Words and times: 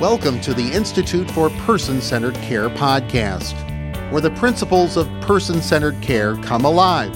Welcome 0.00 0.40
to 0.42 0.54
the 0.54 0.72
Institute 0.72 1.28
for 1.32 1.50
Person 1.50 2.00
Centered 2.00 2.36
Care 2.36 2.70
podcast, 2.70 3.52
where 4.12 4.20
the 4.20 4.30
principles 4.30 4.96
of 4.96 5.08
person 5.22 5.60
centered 5.60 6.00
care 6.00 6.36
come 6.36 6.64
alive. 6.64 7.12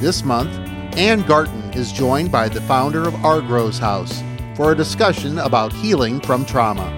This 0.00 0.24
month, 0.24 0.50
Ann 0.98 1.22
Garton 1.22 1.72
is 1.74 1.92
joined 1.92 2.32
by 2.32 2.48
the 2.48 2.60
founder 2.62 3.06
of 3.06 3.14
Argrow's 3.24 3.78
House 3.78 4.20
for 4.56 4.72
a 4.72 4.74
discussion 4.74 5.38
about 5.38 5.72
healing 5.72 6.20
from 6.20 6.44
trauma. 6.44 6.92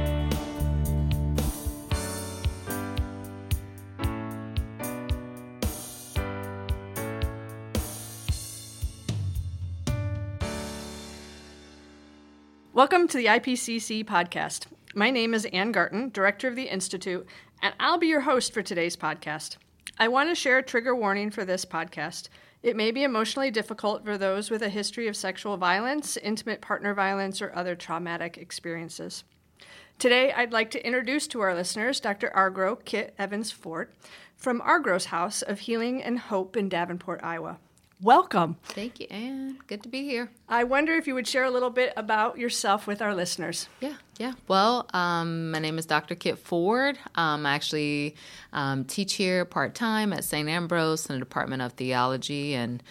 Welcome 12.73 13.07
to 13.09 13.19
the 13.19 13.27
IPCC 13.27 14.07
podcast. 14.07 14.65
My 14.95 15.13
name 15.13 15.35
is 15.35 15.45
Ann 15.53 15.71
Garton, 15.71 16.09
Director 16.09 16.49
of 16.49 16.57
the 16.57 16.65
Institute, 16.65 17.25
and 17.63 17.73
I'll 17.79 17.97
be 17.97 18.09
your 18.09 18.23
host 18.23 18.53
for 18.53 18.61
today's 18.61 18.97
podcast. 18.97 19.57
I 20.01 20.09
want 20.09 20.31
to 20.31 20.35
share 20.35 20.59
a 20.59 20.65
trigger 20.65 20.97
warning 20.97 21.31
for 21.31 21.45
this 21.45 21.65
podcast. 21.65 22.29
It 22.65 22.75
may 22.75 22.91
be 22.91 23.05
emotionally 23.05 23.53
difficult 23.53 24.05
for 24.05 24.19
those 24.19 24.51
with 24.51 24.63
a 24.63 24.69
history 24.69 25.07
of 25.07 25.15
sexual 25.17 25.57
violence, 25.57 26.17
intimate 26.17 26.61
partner 26.61 26.93
violence, 26.93 27.41
or 27.41 27.55
other 27.55 27.77
traumatic 27.77 28.37
experiences. 28.37 29.23
Today, 30.01 30.33
I'd 30.33 30.53
like 30.53 30.73
to 30.73 30.85
introduce 30.85 31.29
to 31.29 31.41
our 31.41 31.55
listeners 31.55 32.01
Dr. 32.01 32.33
Argrow 32.35 32.85
Kit 32.85 33.15
Evans 33.17 33.53
Ford 33.53 33.93
from 34.37 34.61
Argrow's 34.61 35.07
House 35.07 35.41
of 35.41 35.61
Healing 35.61 36.03
and 36.03 36.19
Hope 36.19 36.57
in 36.57 36.69
Davenport, 36.69 37.21
Iowa. 37.23 37.61
Welcome. 38.03 38.57
Thank 38.65 38.99
you, 38.99 39.07
Ann. 39.11 39.59
Good 39.67 39.83
to 39.83 39.91
be 39.91 40.05
here. 40.05 40.31
I 40.49 40.65
wonder 40.65 40.95
if 40.95 41.07
you 41.07 41.15
would 41.15 41.29
share 41.29 41.45
a 41.45 41.51
little 41.51 41.69
bit 41.69 41.93
about 41.99 42.39
yourself 42.39 42.87
with 42.87 43.03
our 43.03 43.15
listeners. 43.15 43.69
Yeah, 43.81 43.97
yeah. 44.19 44.33
Well, 44.49 44.89
um, 44.95 45.51
my 45.51 45.59
name 45.59 45.79
is 45.79 45.85
Dr. 45.85 46.15
Kit 46.15 46.39
Ford. 46.39 46.99
Um, 47.15 47.45
I 47.45 47.55
actually 47.55 48.17
um, 48.55 48.85
teach 48.85 49.15
here 49.15 49.45
part 49.45 49.75
time 49.75 50.15
at 50.15 50.25
St. 50.25 50.49
Ambrose 50.49 51.11
in 51.11 51.17
the 51.17 51.19
Department 51.19 51.61
of 51.61 51.75
Theology 51.75 52.55
and 52.55 52.83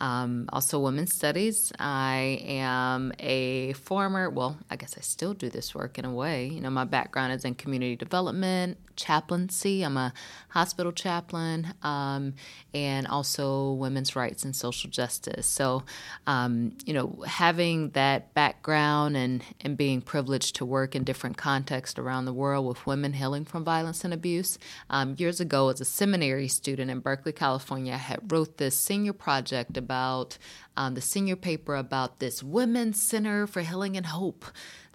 um, 0.00 0.48
also 0.52 0.78
women's 0.78 1.14
studies. 1.14 1.72
I 1.78 2.40
am 2.44 3.12
a 3.18 3.72
former, 3.74 4.30
well, 4.30 4.58
I 4.70 4.76
guess 4.76 4.96
I 4.96 5.00
still 5.00 5.34
do 5.34 5.50
this 5.50 5.74
work 5.74 5.98
in 5.98 6.04
a 6.04 6.12
way. 6.12 6.46
You 6.46 6.60
know, 6.60 6.70
my 6.70 6.84
background 6.84 7.32
is 7.32 7.44
in 7.44 7.54
community 7.54 7.96
development, 7.96 8.78
chaplaincy. 8.96 9.82
I'm 9.82 9.96
a 9.96 10.12
hospital 10.48 10.92
chaplain, 10.92 11.74
um, 11.82 12.34
and 12.74 13.06
also 13.06 13.72
women's 13.72 14.14
rights 14.16 14.44
and 14.44 14.54
social 14.54 14.90
justice. 14.90 15.46
So, 15.46 15.84
um, 16.26 16.76
you 16.84 16.92
know, 16.92 17.22
having 17.26 17.90
that 17.90 18.34
background 18.34 19.16
and, 19.16 19.42
and 19.60 19.76
being 19.76 20.00
privileged 20.00 20.56
to 20.56 20.64
work 20.64 20.94
in 20.94 21.04
different 21.04 21.36
contexts 21.36 21.98
around 21.98 22.24
the 22.24 22.32
world 22.32 22.66
with 22.66 22.86
women 22.86 23.12
healing 23.12 23.44
from 23.44 23.64
violence 23.64 24.04
and 24.04 24.12
abuse. 24.12 24.58
Um, 24.90 25.14
years 25.18 25.40
ago, 25.40 25.68
as 25.68 25.80
a 25.80 25.84
seminary 25.84 26.48
student 26.48 26.90
in 26.90 27.00
Berkeley, 27.00 27.32
California, 27.32 27.94
I 27.94 27.96
had 27.96 28.30
wrote 28.30 28.58
this 28.58 28.76
senior 28.76 29.12
project 29.12 29.72
about 29.88 30.36
um, 30.76 30.92
the 30.92 31.00
senior 31.00 31.34
paper 31.34 31.74
about 31.74 32.18
this 32.18 32.42
Women's 32.42 33.00
Center 33.00 33.46
for 33.46 33.62
Healing 33.62 33.96
and 33.96 34.04
Hope 34.04 34.44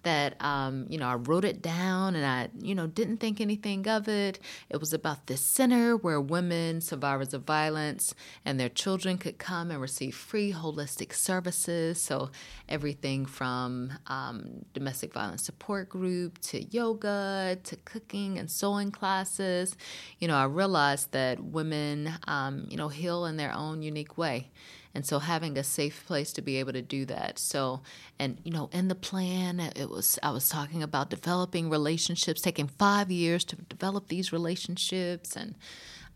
that 0.04 0.40
um, 0.42 0.86
you 0.88 0.98
know 0.98 1.08
I 1.08 1.14
wrote 1.14 1.44
it 1.44 1.60
down 1.60 2.14
and 2.14 2.24
I 2.24 2.48
you 2.64 2.74
know 2.74 2.86
didn't 2.86 3.16
think 3.16 3.40
anything 3.40 3.88
of 3.88 4.08
it. 4.08 4.38
It 4.70 4.78
was 4.78 4.92
about 4.92 5.26
this 5.26 5.40
center 5.40 5.96
where 5.96 6.20
women 6.20 6.80
survivors 6.80 7.34
of 7.34 7.42
violence 7.42 8.14
and 8.44 8.60
their 8.60 8.68
children 8.68 9.18
could 9.18 9.38
come 9.38 9.70
and 9.70 9.80
receive 9.80 10.14
free 10.14 10.52
holistic 10.52 11.12
services. 11.12 12.00
So 12.00 12.30
everything 12.68 13.26
from 13.26 13.92
um, 14.06 14.64
domestic 14.72 15.12
violence 15.12 15.42
support 15.42 15.88
group 15.88 16.38
to 16.42 16.62
yoga 16.64 17.58
to 17.64 17.76
cooking 17.84 18.38
and 18.38 18.50
sewing 18.50 18.90
classes. 18.90 19.76
You 20.18 20.28
know 20.28 20.36
I 20.36 20.44
realized 20.44 21.12
that 21.12 21.42
women 21.42 22.12
um, 22.28 22.66
you 22.68 22.76
know 22.76 22.88
heal 22.88 23.26
in 23.26 23.36
their 23.36 23.52
own 23.52 23.82
unique 23.82 24.16
way 24.16 24.50
and 24.94 25.04
so 25.04 25.18
having 25.18 25.58
a 25.58 25.64
safe 25.64 26.06
place 26.06 26.32
to 26.32 26.42
be 26.42 26.56
able 26.56 26.72
to 26.72 26.82
do 26.82 27.04
that. 27.06 27.38
So 27.38 27.80
and 28.18 28.38
you 28.44 28.52
know 28.52 28.70
in 28.72 28.88
the 28.88 28.94
plan 28.94 29.60
it 29.60 29.90
was 29.90 30.18
i 30.22 30.30
was 30.30 30.48
talking 30.48 30.82
about 30.82 31.10
developing 31.10 31.68
relationships 31.68 32.40
taking 32.40 32.68
five 32.68 33.10
years 33.10 33.44
to 33.44 33.56
develop 33.56 34.08
these 34.08 34.32
relationships 34.32 35.36
and 35.36 35.54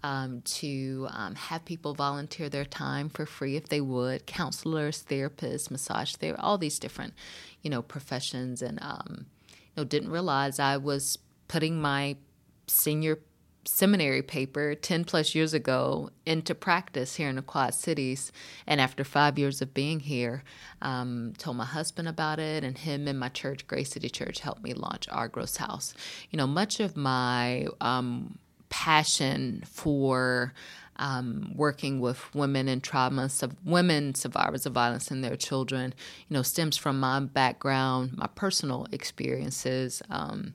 um, 0.04 0.42
to 0.42 1.08
um, 1.10 1.34
have 1.34 1.64
people 1.64 1.92
volunteer 1.92 2.48
their 2.48 2.64
time 2.64 3.08
for 3.08 3.26
free 3.26 3.56
if 3.56 3.68
they 3.68 3.80
would 3.80 4.26
counselors 4.26 5.02
therapists 5.02 5.70
massage 5.70 6.14
therapists 6.14 6.36
all 6.38 6.58
these 6.58 6.78
different 6.78 7.14
you 7.62 7.70
know 7.70 7.82
professions. 7.82 8.62
And 8.62 8.78
um, 8.80 9.26
you 9.50 9.56
know 9.76 9.84
didn't 9.84 10.10
realize 10.10 10.58
i 10.58 10.76
was 10.76 11.18
putting 11.48 11.80
my 11.80 12.16
senior 12.66 13.18
seminary 13.68 14.22
paper 14.22 14.74
10 14.74 15.04
plus 15.04 15.34
years 15.34 15.52
ago 15.52 16.10
into 16.24 16.54
practice 16.54 17.16
here 17.16 17.28
in 17.28 17.36
the 17.36 17.42
Quad 17.42 17.74
Cities. 17.74 18.32
And 18.66 18.80
after 18.80 19.04
five 19.04 19.38
years 19.38 19.60
of 19.60 19.74
being 19.74 20.00
here, 20.00 20.42
um, 20.80 21.34
told 21.36 21.58
my 21.58 21.66
husband 21.66 22.08
about 22.08 22.38
it, 22.38 22.64
and 22.64 22.78
him 22.78 23.06
and 23.06 23.18
my 23.18 23.28
church, 23.28 23.66
Grace 23.66 23.90
City 23.90 24.08
Church, 24.08 24.40
helped 24.40 24.62
me 24.62 24.72
launch 24.72 25.06
our 25.10 25.18
Argrow's 25.18 25.58
House. 25.58 25.92
You 26.30 26.38
know, 26.38 26.46
much 26.46 26.80
of 26.80 26.96
my 26.96 27.66
um, 27.80 28.38
passion 28.70 29.62
for 29.66 30.54
um, 30.96 31.52
working 31.54 32.00
with 32.00 32.34
women 32.34 32.68
and 32.68 32.82
trauma, 32.82 33.28
sub- 33.28 33.56
women 33.64 34.14
survivors 34.14 34.64
of 34.66 34.72
violence 34.72 35.10
and 35.10 35.22
their 35.22 35.36
children, 35.36 35.94
you 36.28 36.34
know, 36.34 36.42
stems 36.42 36.76
from 36.76 36.98
my 36.98 37.20
background, 37.20 38.16
my 38.16 38.28
personal 38.28 38.86
experiences. 38.92 40.02
Um, 40.08 40.54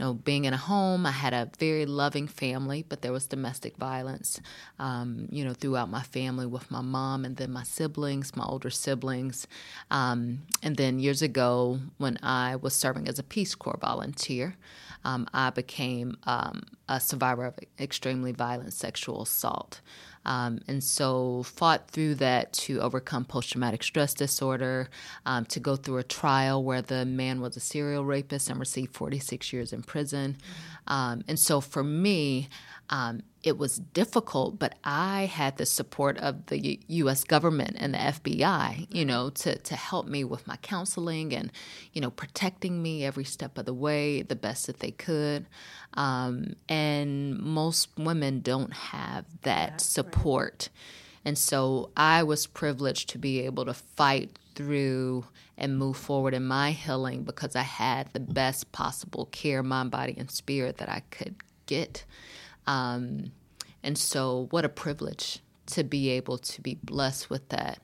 know, 0.00 0.14
being 0.14 0.46
in 0.46 0.52
a 0.52 0.56
home, 0.56 1.06
I 1.06 1.12
had 1.12 1.32
a 1.32 1.50
very 1.58 1.86
loving 1.86 2.26
family, 2.26 2.84
but 2.88 3.02
there 3.02 3.12
was 3.12 3.26
domestic 3.26 3.76
violence, 3.76 4.40
um, 4.78 5.28
you 5.30 5.44
know, 5.44 5.52
throughout 5.52 5.90
my 5.90 6.02
family 6.02 6.46
with 6.46 6.70
my 6.70 6.80
mom 6.80 7.24
and 7.24 7.36
then 7.36 7.52
my 7.52 7.62
siblings, 7.62 8.34
my 8.34 8.44
older 8.44 8.70
siblings. 8.70 9.46
Um, 9.90 10.42
and 10.62 10.76
then 10.76 10.98
years 10.98 11.22
ago, 11.22 11.78
when 11.98 12.18
I 12.22 12.56
was 12.56 12.74
serving 12.74 13.06
as 13.08 13.18
a 13.18 13.22
Peace 13.22 13.54
Corps 13.54 13.78
volunteer, 13.80 14.56
um, 15.04 15.26
I 15.32 15.50
became 15.50 16.16
um, 16.24 16.62
a 16.88 16.98
survivor 17.00 17.44
of 17.44 17.58
extremely 17.78 18.32
violent 18.32 18.72
sexual 18.72 19.22
assault. 19.22 19.80
Um, 20.24 20.60
and 20.68 20.84
so 20.84 21.42
fought 21.44 21.90
through 21.90 22.16
that 22.16 22.52
to 22.54 22.80
overcome 22.80 23.24
post-traumatic 23.24 23.82
stress 23.82 24.12
disorder, 24.12 24.88
um, 25.24 25.46
to 25.46 25.60
go 25.60 25.76
through 25.76 25.98
a 25.98 26.02
trial 26.02 26.62
where 26.62 26.82
the 26.82 27.04
man 27.04 27.40
was 27.40 27.56
a 27.56 27.60
serial 27.60 28.04
rapist 28.04 28.50
and 28.50 28.60
received 28.60 28.94
46 28.94 29.52
years 29.52 29.72
in 29.72 29.82
prison. 29.82 30.36
Um, 30.86 31.24
and 31.26 31.38
so 31.38 31.60
for 31.60 31.82
me, 31.82 32.48
um, 32.90 33.22
it 33.42 33.56
was 33.56 33.78
difficult, 33.78 34.58
but 34.58 34.74
I 34.84 35.26
had 35.26 35.56
the 35.56 35.64
support 35.64 36.18
of 36.18 36.46
the 36.46 36.58
U- 36.58 36.78
U.S. 36.88 37.24
government 37.24 37.76
and 37.78 37.94
the 37.94 37.98
FBI, 37.98 38.88
you 38.90 39.04
know, 39.04 39.30
to, 39.30 39.56
to 39.56 39.76
help 39.76 40.06
me 40.06 40.24
with 40.24 40.46
my 40.46 40.56
counseling 40.56 41.32
and, 41.32 41.52
you 41.92 42.00
know, 42.00 42.10
protecting 42.10 42.82
me 42.82 43.04
every 43.04 43.24
step 43.24 43.56
of 43.56 43.64
the 43.64 43.72
way 43.72 44.22
the 44.22 44.36
best 44.36 44.66
that 44.66 44.80
they 44.80 44.90
could. 44.90 45.46
Um, 45.94 46.56
and 46.68 47.38
most 47.38 47.88
women 47.96 48.40
don't 48.40 48.72
have 48.72 49.24
that 49.42 49.70
That's 49.70 49.86
support. 49.86 50.68
Right. 50.72 50.80
And 51.24 51.38
so 51.38 51.90
I 51.96 52.24
was 52.24 52.46
privileged 52.46 53.10
to 53.10 53.18
be 53.18 53.40
able 53.40 53.66
to 53.66 53.74
fight 53.74 54.38
through 54.54 55.26
and 55.56 55.78
move 55.78 55.96
forward 55.96 56.34
in 56.34 56.44
my 56.44 56.72
healing 56.72 57.22
because 57.22 57.54
I 57.54 57.62
had 57.62 58.12
the 58.12 58.20
best 58.20 58.72
possible 58.72 59.26
care, 59.26 59.62
mind, 59.62 59.90
body, 59.90 60.14
and 60.18 60.30
spirit 60.30 60.78
that 60.78 60.88
I 60.88 61.02
could 61.10 61.36
get. 61.66 62.04
Um, 62.70 63.32
and 63.82 63.98
so, 63.98 64.46
what 64.50 64.64
a 64.64 64.68
privilege 64.68 65.40
to 65.66 65.82
be 65.82 66.10
able 66.10 66.38
to 66.38 66.62
be 66.62 66.78
blessed 66.82 67.28
with 67.28 67.48
that. 67.48 67.80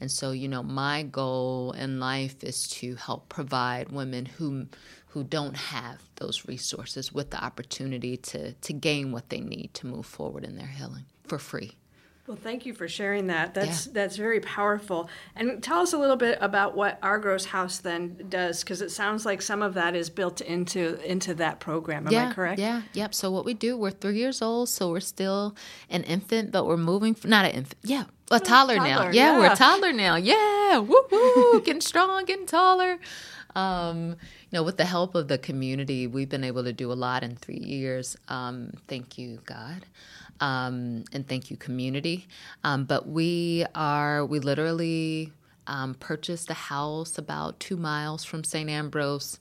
And 0.00 0.10
so, 0.10 0.30
you 0.30 0.46
know, 0.46 0.62
my 0.62 1.02
goal 1.02 1.72
in 1.72 1.98
life 1.98 2.44
is 2.44 2.68
to 2.68 2.94
help 2.94 3.28
provide 3.28 3.90
women 3.90 4.26
who 4.26 4.66
who 5.08 5.24
don't 5.24 5.56
have 5.56 6.02
those 6.16 6.46
resources 6.46 7.12
with 7.12 7.30
the 7.30 7.42
opportunity 7.42 8.16
to 8.16 8.52
to 8.52 8.72
gain 8.72 9.10
what 9.10 9.28
they 9.28 9.40
need 9.40 9.74
to 9.74 9.88
move 9.88 10.06
forward 10.06 10.44
in 10.44 10.56
their 10.56 10.68
healing 10.68 11.06
for 11.26 11.38
free. 11.38 11.77
Well, 12.28 12.36
thank 12.36 12.66
you 12.66 12.74
for 12.74 12.86
sharing 12.86 13.28
that. 13.28 13.54
That's 13.54 13.86
yeah. 13.86 13.92
that's 13.94 14.16
very 14.16 14.40
powerful. 14.40 15.08
And 15.34 15.62
tell 15.62 15.80
us 15.80 15.94
a 15.94 15.98
little 15.98 16.16
bit 16.16 16.36
about 16.42 16.76
what 16.76 16.98
Argrow's 17.02 17.46
House 17.46 17.78
then 17.78 18.26
does, 18.28 18.62
because 18.62 18.82
it 18.82 18.90
sounds 18.90 19.24
like 19.24 19.40
some 19.40 19.62
of 19.62 19.72
that 19.74 19.96
is 19.96 20.10
built 20.10 20.42
into 20.42 21.00
into 21.10 21.32
that 21.36 21.58
program. 21.58 22.06
Am 22.06 22.12
yeah, 22.12 22.28
I 22.28 22.32
correct? 22.34 22.60
Yeah. 22.60 22.82
Yep. 22.92 23.14
So 23.14 23.30
what 23.30 23.46
we 23.46 23.54
do, 23.54 23.78
we're 23.78 23.92
three 23.92 24.18
years 24.18 24.42
old, 24.42 24.68
so 24.68 24.90
we're 24.90 25.00
still 25.00 25.56
an 25.88 26.04
infant, 26.04 26.52
but 26.52 26.66
we're 26.66 26.76
moving. 26.76 27.16
Not 27.24 27.46
an 27.46 27.52
infant. 27.52 27.78
Yeah, 27.82 28.04
a 28.30 28.38
toddler, 28.38 28.76
toddler 28.76 28.76
now. 28.76 29.02
Yeah, 29.04 29.10
yeah, 29.12 29.38
we're 29.38 29.52
a 29.52 29.56
toddler 29.56 29.94
now. 29.94 30.16
Yeah. 30.16 30.80
Woo 30.80 31.06
woo. 31.10 31.60
getting 31.64 31.80
strong, 31.80 32.26
getting 32.26 32.44
taller. 32.44 32.98
Um, 33.54 34.10
you 34.10 34.52
know, 34.52 34.62
with 34.62 34.76
the 34.76 34.84
help 34.84 35.14
of 35.14 35.28
the 35.28 35.38
community, 35.38 36.06
we've 36.06 36.28
been 36.28 36.44
able 36.44 36.64
to 36.64 36.74
do 36.74 36.92
a 36.92 36.94
lot 36.94 37.24
in 37.24 37.36
three 37.36 37.56
years. 37.56 38.18
Um, 38.28 38.74
thank 38.86 39.16
you, 39.16 39.40
God 39.46 39.86
um, 40.40 41.04
and 41.12 41.26
thank 41.26 41.50
you, 41.50 41.56
community. 41.56 42.26
Um, 42.64 42.84
but 42.84 43.08
we 43.08 43.64
are, 43.74 44.24
we 44.24 44.38
literally 44.38 45.32
um, 45.66 45.94
purchased 45.94 46.50
a 46.50 46.54
house 46.54 47.18
about 47.18 47.60
two 47.60 47.76
miles 47.76 48.24
from 48.24 48.42
St. 48.42 48.68
Ambrose. 48.68 49.38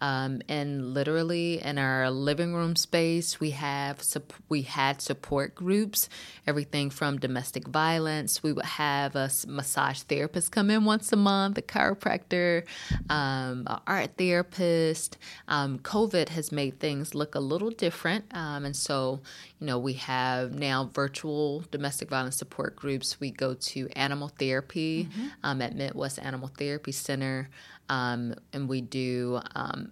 Um, 0.00 0.40
and 0.48 0.94
literally 0.94 1.62
in 1.62 1.78
our 1.78 2.10
living 2.10 2.54
room 2.54 2.76
space, 2.76 3.38
we 3.38 3.50
have 3.50 4.02
we 4.48 4.62
had 4.62 5.02
support 5.02 5.54
groups, 5.54 6.08
everything 6.46 6.90
from 6.90 7.18
domestic 7.18 7.68
violence. 7.68 8.42
We 8.42 8.52
would 8.52 8.64
have 8.64 9.14
a 9.14 9.30
massage 9.46 10.00
therapist 10.00 10.52
come 10.52 10.70
in 10.70 10.84
once 10.84 11.12
a 11.12 11.16
month, 11.16 11.58
a 11.58 11.62
chiropractor, 11.62 12.64
um, 13.10 13.66
an 13.66 13.80
art 13.86 14.10
therapist. 14.16 15.18
Um, 15.48 15.78
COVID 15.80 16.30
has 16.30 16.50
made 16.50 16.80
things 16.80 17.14
look 17.14 17.34
a 17.34 17.40
little 17.40 17.70
different, 17.70 18.24
um, 18.32 18.64
and 18.64 18.74
so 18.74 19.20
you 19.60 19.66
know 19.66 19.78
we 19.78 19.94
have 19.94 20.54
now 20.54 20.90
virtual 20.92 21.62
domestic 21.70 22.08
violence 22.08 22.36
support 22.36 22.74
groups. 22.74 23.20
We 23.20 23.30
go 23.30 23.54
to 23.54 23.88
animal 23.90 24.28
therapy 24.28 25.04
mm-hmm. 25.04 25.28
Um, 25.42 25.62
at 25.62 25.74
Midwest 25.74 26.18
Animal 26.18 26.48
Therapy 26.48 26.92
Center. 26.92 27.48
Um, 27.88 28.36
and 28.52 28.68
we 28.68 28.80
do 28.80 29.40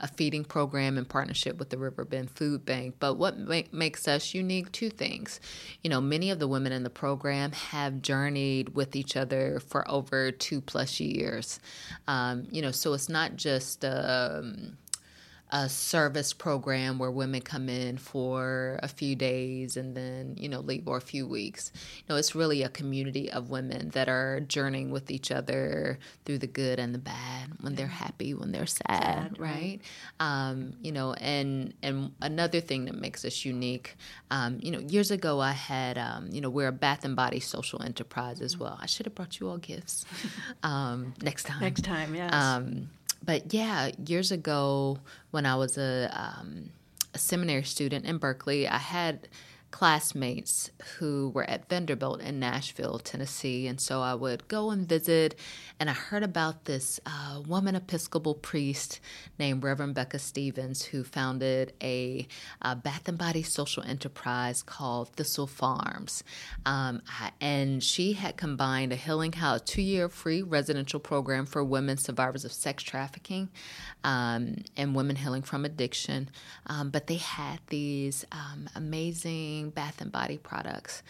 a 0.01 0.09
feeding 0.09 0.45
program 0.45 0.99
in 0.99 1.05
partnership 1.05 1.59
with 1.59 1.71
the 1.71 1.79
Riverbend 1.79 2.31
Food 2.31 2.65
Bank. 2.65 2.97
But 2.99 3.15
what 3.15 3.39
makes 3.73 4.09
us 4.09 4.35
unique? 4.35 4.73
Two 4.73 4.91
things. 4.91 5.41
You 5.83 5.91
know, 5.91 6.01
many 6.01 6.31
of 6.31 6.39
the 6.39 6.49
women 6.49 6.73
in 6.73 6.83
the 6.83 6.91
program 6.91 7.53
have 7.53 8.03
journeyed 8.03 8.71
with 8.71 8.97
each 8.97 9.17
other 9.17 9.61
for 9.61 9.89
over 9.91 10.31
two 10.31 10.61
plus 10.61 11.01
years. 11.01 11.61
Um, 12.07 12.47
you 12.51 12.63
know, 12.63 12.71
so 12.71 12.93
it's 12.93 13.09
not 13.09 13.37
just. 13.37 13.85
Um, 13.85 14.77
a 15.51 15.69
service 15.69 16.33
program 16.33 16.99
where 16.99 17.11
women 17.11 17.41
come 17.41 17.69
in 17.69 17.97
for 17.97 18.79
a 18.83 18.89
few 18.89 19.17
days 19.17 19.77
and 19.77 19.97
then 19.97 20.35
you 20.39 20.49
know 20.49 20.61
leave 20.61 20.87
or 20.87 20.97
a 20.97 21.01
few 21.03 21.27
weeks. 21.27 21.73
You 21.75 22.05
know 22.09 22.17
it's 22.17 22.35
really 22.35 22.63
a 22.63 22.69
community 22.69 23.31
of 23.31 23.51
women 23.51 23.91
that 23.91 24.09
are 24.09 24.41
journeying 24.41 24.91
with 24.91 25.11
each 25.11 25.31
other 25.31 25.99
through 26.25 26.39
the 26.39 26.47
good 26.47 26.79
and 26.79 26.95
the 26.95 26.99
bad 26.99 27.51
when 27.61 27.75
they're 27.75 27.87
happy 27.87 28.35
when 28.35 28.53
they're 28.53 28.67
sad, 28.67 28.87
sad 28.87 29.37
right, 29.39 29.81
Um, 30.21 30.75
you 30.83 30.93
know 30.93 31.15
and 31.15 31.75
and 31.83 32.13
another 32.21 32.61
thing 32.61 32.85
that 32.87 32.95
makes 32.95 33.25
us 33.25 33.45
unique 33.45 33.97
um, 34.31 34.59
you 34.63 34.71
know 34.71 34.81
years 34.81 35.11
ago 35.11 35.41
i 35.41 35.53
had 35.53 35.99
um, 35.99 36.29
you 36.31 36.41
know 36.41 36.51
we're 36.51 36.69
a 36.69 36.73
bath 36.73 37.05
and 37.05 37.17
body 37.17 37.41
social 37.41 37.83
enterprise 37.83 38.41
as 38.41 38.57
well. 38.59 38.79
I 38.81 38.87
should 38.87 39.07
have 39.07 39.15
brought 39.15 39.41
you 39.41 39.49
all 39.49 39.59
gifts 39.59 40.05
um, 40.63 41.15
next 41.23 41.45
time. 41.45 41.61
Next 41.61 41.85
time 41.85 42.15
yes. 42.15 42.33
Um, 42.33 42.91
but 43.25 43.53
yeah, 43.53 43.91
years 44.07 44.31
ago 44.33 44.99
when 45.31 45.47
I 45.47 45.57
was 45.57 45.79
a, 45.79 46.11
um, 46.13 46.71
a 47.15 47.19
seminary 47.19 47.65
student 47.65 48.05
in 48.05 48.19
Berkeley, 48.19 48.69
I 48.69 48.79
had 48.79 49.29
classmates 49.71 50.71
who 50.99 51.31
were 51.35 51.49
at 51.49 51.69
Vanderbilt 51.69 52.21
in 52.21 52.41
Nashville, 52.41 52.99
Tennessee. 52.99 53.67
And 53.67 53.81
so 53.81 54.01
I 54.01 54.15
would 54.15 54.49
go 54.49 54.71
and 54.71 54.89
visit, 54.89 55.35
and 55.79 55.91
I 55.91 55.93
heard 55.93 56.23
about 56.23 56.65
this 56.65 56.99
uh, 57.07 57.43
woman 57.47 57.75
Episcopal 57.75 58.35
priest 58.35 59.01
named 59.39 59.63
Reverend 59.63 59.95
Becca 59.95 60.19
Stevens 60.19 60.85
who 60.87 61.05
founded 61.05 61.73
a, 61.83 62.27
a 62.63 62.77
Bath 62.77 63.09
and 63.09 63.19
Body 63.19 63.43
social 63.43 63.83
enterprise 63.83 64.63
called 64.63 65.11
Thistle 65.11 65.47
Farms. 65.47 66.25
Um, 66.65 67.03
and 67.41 67.83
she 67.83 68.15
had 68.15 68.37
combined 68.37 68.93
a 68.93 68.97
healing 68.97 69.33
house, 69.33 69.61
two 69.65 69.83
year 69.83 70.09
free 70.09 70.43
residential 70.43 71.01
program 71.01 71.47
for 71.47 71.63
women 71.63 71.99
survivors 71.99 72.45
of 72.45 72.53
sex 72.53 72.83
trafficking 72.83 73.49
um, 74.05 74.57
and 74.77 74.95
women 74.95 75.17
healing 75.17 75.43
from 75.43 75.65
addiction. 75.65 76.31
Um, 76.67 76.91
but 76.91 77.07
they 77.07 77.17
had 77.17 77.61
these 77.69 78.25
um, 78.33 78.69
amazing 79.59 79.71
bath 79.71 80.01
and 80.01 80.13
body 80.13 80.39
products. 80.39 81.03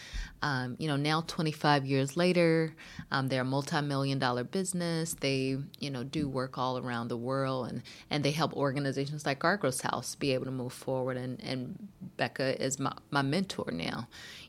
Um, 0.43 0.77
you 0.79 0.89
know, 0.89 0.97
now 0.97 1.23
25 1.27 1.85
years 1.85 2.17
later, 2.17 2.75
um, 3.11 3.29
they're 3.29 3.43
a 3.43 3.45
multi-million 3.45 4.19
dollar 4.19 4.45
business. 4.45 5.15
They, 5.15 5.59
you 5.79 5.91
know, 5.91 6.05
do 6.05 6.29
work 6.29 6.59
all 6.59 6.79
around 6.79 7.09
the 7.09 7.17
world, 7.17 7.69
and 7.71 7.83
and 8.11 8.25
they 8.25 8.31
help 8.31 8.53
organizations 8.55 9.27
like 9.27 9.45
Argrow's 9.45 9.81
House 9.81 10.15
be 10.15 10.35
able 10.35 10.45
to 10.45 10.51
move 10.51 10.73
forward. 10.73 11.17
And 11.17 11.43
and 11.43 11.89
Becca 12.17 12.63
is 12.63 12.79
my, 12.79 12.93
my 13.11 13.23
mentor 13.23 13.71
now, 13.73 14.07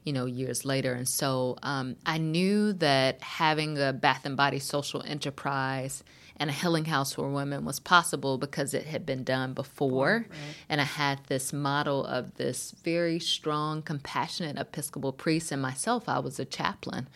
you 0.09 0.13
know, 0.13 0.25
years 0.25 0.65
later. 0.65 0.93
And 0.93 1.07
so 1.07 1.55
um, 1.61 1.95
I 2.03 2.17
knew 2.17 2.73
that 2.73 3.21
having 3.21 3.77
a 3.77 3.93
bath 3.93 4.25
and 4.25 4.35
body 4.35 4.57
social 4.57 5.03
enterprise 5.03 6.03
and 6.37 6.49
a 6.49 6.53
healing 6.53 6.85
house 6.85 7.13
for 7.13 7.29
women 7.29 7.63
was 7.63 7.79
possible 7.79 8.39
because 8.39 8.73
it 8.73 8.87
had 8.87 9.05
been 9.05 9.23
done 9.23 9.53
before. 9.53 10.25
Right. 10.27 10.39
And 10.67 10.81
I 10.81 10.85
had 10.85 11.19
this 11.27 11.53
model 11.53 12.03
of 12.05 12.37
this 12.37 12.73
very 12.83 13.19
strong, 13.19 13.83
compassionate 13.83 14.57
Episcopal 14.57 15.13
priest, 15.13 15.51
and 15.51 15.61
myself, 15.61 16.09
I 16.09 16.17
was 16.17 16.39
a 16.39 16.45
chaplain. 16.45 17.07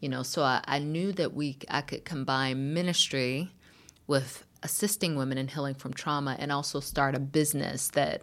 You 0.00 0.08
know, 0.08 0.24
so 0.24 0.42
I, 0.42 0.60
I 0.64 0.80
knew 0.80 1.12
that 1.12 1.32
we 1.32 1.56
I 1.68 1.82
could 1.82 2.04
combine 2.04 2.74
ministry 2.74 3.52
with 4.08 4.44
assisting 4.64 5.14
women 5.14 5.38
in 5.38 5.46
healing 5.46 5.76
from 5.76 5.92
trauma 5.92 6.34
and 6.40 6.50
also 6.50 6.80
start 6.80 7.14
a 7.14 7.20
business 7.20 7.90
that, 7.90 8.22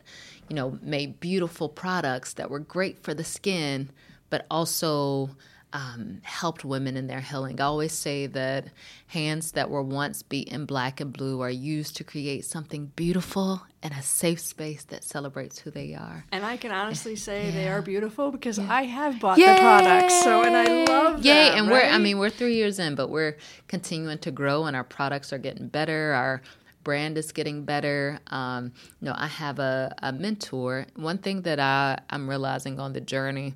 you 0.50 0.56
know, 0.56 0.78
made 0.82 1.22
beautiful 1.22 1.70
products 1.70 2.34
that 2.34 2.50
were 2.50 2.60
great 2.60 3.02
for 3.02 3.14
the 3.14 3.24
skin, 3.24 3.90
but 4.30 4.46
also 4.50 5.30
um, 5.74 6.22
helped 6.24 6.64
women 6.64 6.96
in 6.96 7.08
their 7.08 7.20
healing. 7.20 7.60
I 7.60 7.66
always 7.66 7.92
say 7.92 8.26
that 8.28 8.68
hands 9.08 9.52
that 9.52 9.70
were 9.70 9.84
once 9.84 10.24
beaten 10.24 10.66
black 10.66 11.02
and 11.02 11.12
blue 11.12 11.42
are 11.42 11.50
used 11.50 11.98
to 11.98 12.04
create 12.04 12.46
something 12.46 12.92
beautiful 12.96 13.62
and 13.84 13.94
a 13.94 14.02
safe 14.02 14.40
space 14.40 14.86
that 14.86 15.04
celebrates 15.04 15.60
who 15.60 15.72
they 15.72 15.94
are. 15.94 16.26
And 16.32 16.46
I 16.46 16.58
can 16.58 16.72
honestly 16.72 17.16
say 17.16 17.48
yeah. 17.48 17.52
they 17.52 17.68
are 17.68 17.82
beautiful 17.82 18.32
because 18.32 18.58
yeah. 18.58 18.74
I 18.74 18.84
have 18.84 19.20
bought 19.20 19.38
Yay! 19.38 19.54
the 19.54 19.60
products, 19.60 20.24
so 20.24 20.44
and 20.44 20.56
I 20.56 20.86
love 20.86 21.24
Yay! 21.24 21.50
them. 21.50 21.58
And 21.60 21.68
right? 21.68 21.84
we're 21.84 21.90
I 21.90 21.98
mean 21.98 22.18
we're 22.18 22.30
three 22.30 22.56
years 22.56 22.80
in, 22.80 22.96
but 22.96 23.10
we're 23.10 23.38
continuing 23.68 24.20
to 24.20 24.32
grow, 24.32 24.66
and 24.66 24.76
our 24.76 24.86
products 24.86 25.34
are 25.34 25.38
getting 25.38 25.68
better. 25.68 26.14
Our 26.14 26.42
brand 26.84 27.18
is 27.18 27.34
getting 27.34 27.66
better. 27.66 28.18
Um, 28.28 28.72
you 29.02 29.08
know, 29.08 29.16
I 29.18 29.28
have 29.28 29.60
a, 29.60 29.94
a 30.02 30.14
mentor. 30.14 30.86
One 30.96 31.18
thing 31.18 31.42
that 31.42 31.60
I, 31.60 32.00
I'm 32.10 32.30
realizing 32.30 32.80
on 32.80 32.94
the 32.94 33.02
journey, 33.02 33.56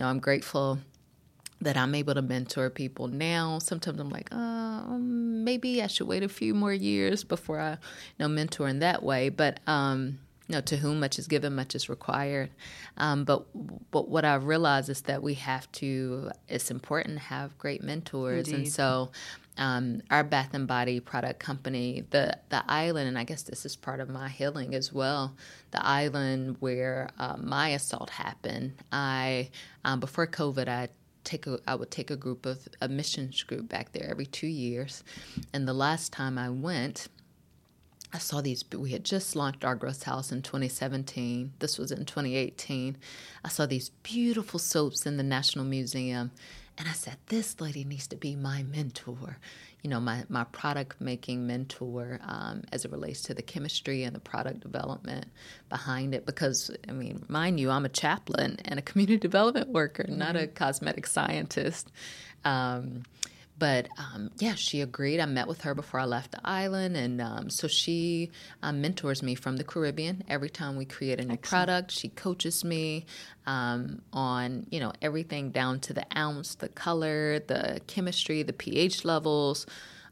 know, 0.00 0.06
I'm 0.06 0.18
grateful 0.18 0.78
that 1.60 1.76
I'm 1.76 1.94
able 1.94 2.14
to 2.14 2.22
mentor 2.22 2.70
people 2.70 3.08
now. 3.08 3.58
Sometimes 3.58 4.00
I'm 4.00 4.08
like, 4.08 4.28
uh, 4.32 4.96
maybe 4.98 5.82
I 5.82 5.86
should 5.88 6.06
wait 6.06 6.22
a 6.22 6.28
few 6.28 6.54
more 6.54 6.72
years 6.72 7.22
before 7.22 7.60
I, 7.60 7.72
you 7.72 7.76
know, 8.18 8.28
mentor 8.28 8.68
in 8.68 8.78
that 8.78 9.02
way. 9.02 9.28
But 9.28 9.60
um, 9.66 10.18
you 10.48 10.54
know, 10.54 10.62
to 10.62 10.76
whom 10.76 11.00
much 11.00 11.18
is 11.18 11.28
given, 11.28 11.54
much 11.54 11.74
is 11.74 11.88
required. 11.88 12.50
Um, 12.96 13.24
but 13.24 13.44
but 13.90 14.08
what 14.08 14.24
I 14.24 14.34
realize 14.36 14.88
is 14.88 15.02
that 15.02 15.22
we 15.22 15.34
have 15.34 15.70
to. 15.72 16.30
It's 16.48 16.70
important 16.70 17.18
to 17.18 17.24
have 17.24 17.56
great 17.58 17.82
mentors, 17.82 18.48
Indeed. 18.48 18.54
and 18.54 18.68
so. 18.72 19.10
Um, 19.58 20.02
our 20.10 20.24
Bath 20.24 20.54
and 20.54 20.66
Body 20.66 21.00
product 21.00 21.40
company, 21.40 22.04
the 22.10 22.38
the 22.48 22.62
island, 22.68 23.08
and 23.08 23.18
I 23.18 23.24
guess 23.24 23.42
this 23.42 23.66
is 23.66 23.76
part 23.76 24.00
of 24.00 24.08
my 24.08 24.28
healing 24.28 24.74
as 24.74 24.92
well. 24.92 25.36
The 25.72 25.84
island 25.84 26.56
where 26.60 27.10
uh, 27.18 27.36
my 27.38 27.70
assault 27.70 28.10
happened. 28.10 28.74
I 28.90 29.50
um, 29.84 30.00
before 30.00 30.26
COVID, 30.26 30.68
I 30.68 30.88
take 31.24 31.46
a 31.46 31.58
I 31.66 31.74
would 31.74 31.90
take 31.90 32.10
a 32.10 32.16
group 32.16 32.46
of 32.46 32.68
a 32.80 32.88
missions 32.88 33.42
group 33.42 33.68
back 33.68 33.92
there 33.92 34.08
every 34.10 34.26
two 34.26 34.46
years, 34.46 35.04
and 35.52 35.66
the 35.66 35.74
last 35.74 36.12
time 36.12 36.38
I 36.38 36.50
went. 36.50 37.08
I 38.12 38.18
saw 38.18 38.40
these. 38.40 38.64
We 38.76 38.90
had 38.90 39.04
just 39.04 39.36
launched 39.36 39.64
Argrow's 39.64 40.02
House 40.02 40.32
in 40.32 40.42
2017. 40.42 41.52
This 41.60 41.78
was 41.78 41.92
in 41.92 42.04
2018. 42.04 42.96
I 43.44 43.48
saw 43.48 43.66
these 43.66 43.90
beautiful 44.02 44.58
soaps 44.58 45.06
in 45.06 45.16
the 45.16 45.22
National 45.22 45.64
Museum, 45.64 46.32
and 46.80 46.88
I 46.88 46.92
said, 46.92 47.18
"This 47.26 47.60
lady 47.60 47.84
needs 47.84 48.08
to 48.08 48.16
be 48.16 48.34
my 48.34 48.64
mentor." 48.64 49.38
you 49.82 49.88
know, 49.88 50.00
my, 50.00 50.24
my 50.28 50.44
product 50.44 51.00
making 51.00 51.46
mentor 51.46 52.20
um, 52.24 52.62
as 52.70 52.84
it 52.84 52.90
relates 52.90 53.22
to 53.22 53.34
the 53.34 53.42
chemistry 53.42 54.04
and 54.04 54.14
the 54.14 54.20
product 54.20 54.60
development 54.60 55.26
behind 55.68 56.14
it. 56.14 56.26
Because, 56.26 56.70
I 56.88 56.92
mean, 56.92 57.24
mind 57.28 57.58
you, 57.58 57.70
I'm 57.70 57.84
a 57.84 57.90
chaplain 57.90 58.58
and 58.64 58.78
a 58.78 58.82
community 58.82 59.16
development 59.20 59.70
worker, 59.70 60.04
mm-hmm. 60.04 60.18
not 60.18 60.36
a 60.36 60.40
mm-hmm. 60.40 60.54
cosmetic 60.54 61.06
scientist. 61.06 61.90
Um, 62.44 63.04
but 63.60 63.88
um, 63.98 64.30
yeah, 64.38 64.54
she 64.54 64.80
agreed. 64.80 65.20
I 65.20 65.26
met 65.26 65.46
with 65.46 65.60
her 65.60 65.74
before 65.74 66.00
I 66.00 66.06
left 66.06 66.32
the 66.32 66.40
island, 66.42 66.96
and 66.96 67.20
um, 67.20 67.50
so 67.50 67.68
she 67.68 68.30
um, 68.62 68.80
mentors 68.80 69.22
me 69.22 69.36
from 69.36 69.58
the 69.58 69.64
Caribbean. 69.64 70.24
Every 70.26 70.50
time 70.50 70.76
we 70.76 70.86
create 70.86 71.20
a 71.20 71.24
new 71.24 71.34
Excellent. 71.34 71.66
product, 71.66 71.90
she 71.92 72.08
coaches 72.08 72.64
me 72.64 73.04
um, 73.46 74.00
on 74.12 74.66
you 74.70 74.80
know 74.80 74.92
everything 75.02 75.50
down 75.50 75.78
to 75.80 75.92
the 75.92 76.06
ounce, 76.16 76.56
the 76.56 76.70
color, 76.70 77.38
the 77.38 77.80
chemistry, 77.86 78.42
the 78.42 78.54
pH 78.54 79.04
levels 79.04 79.66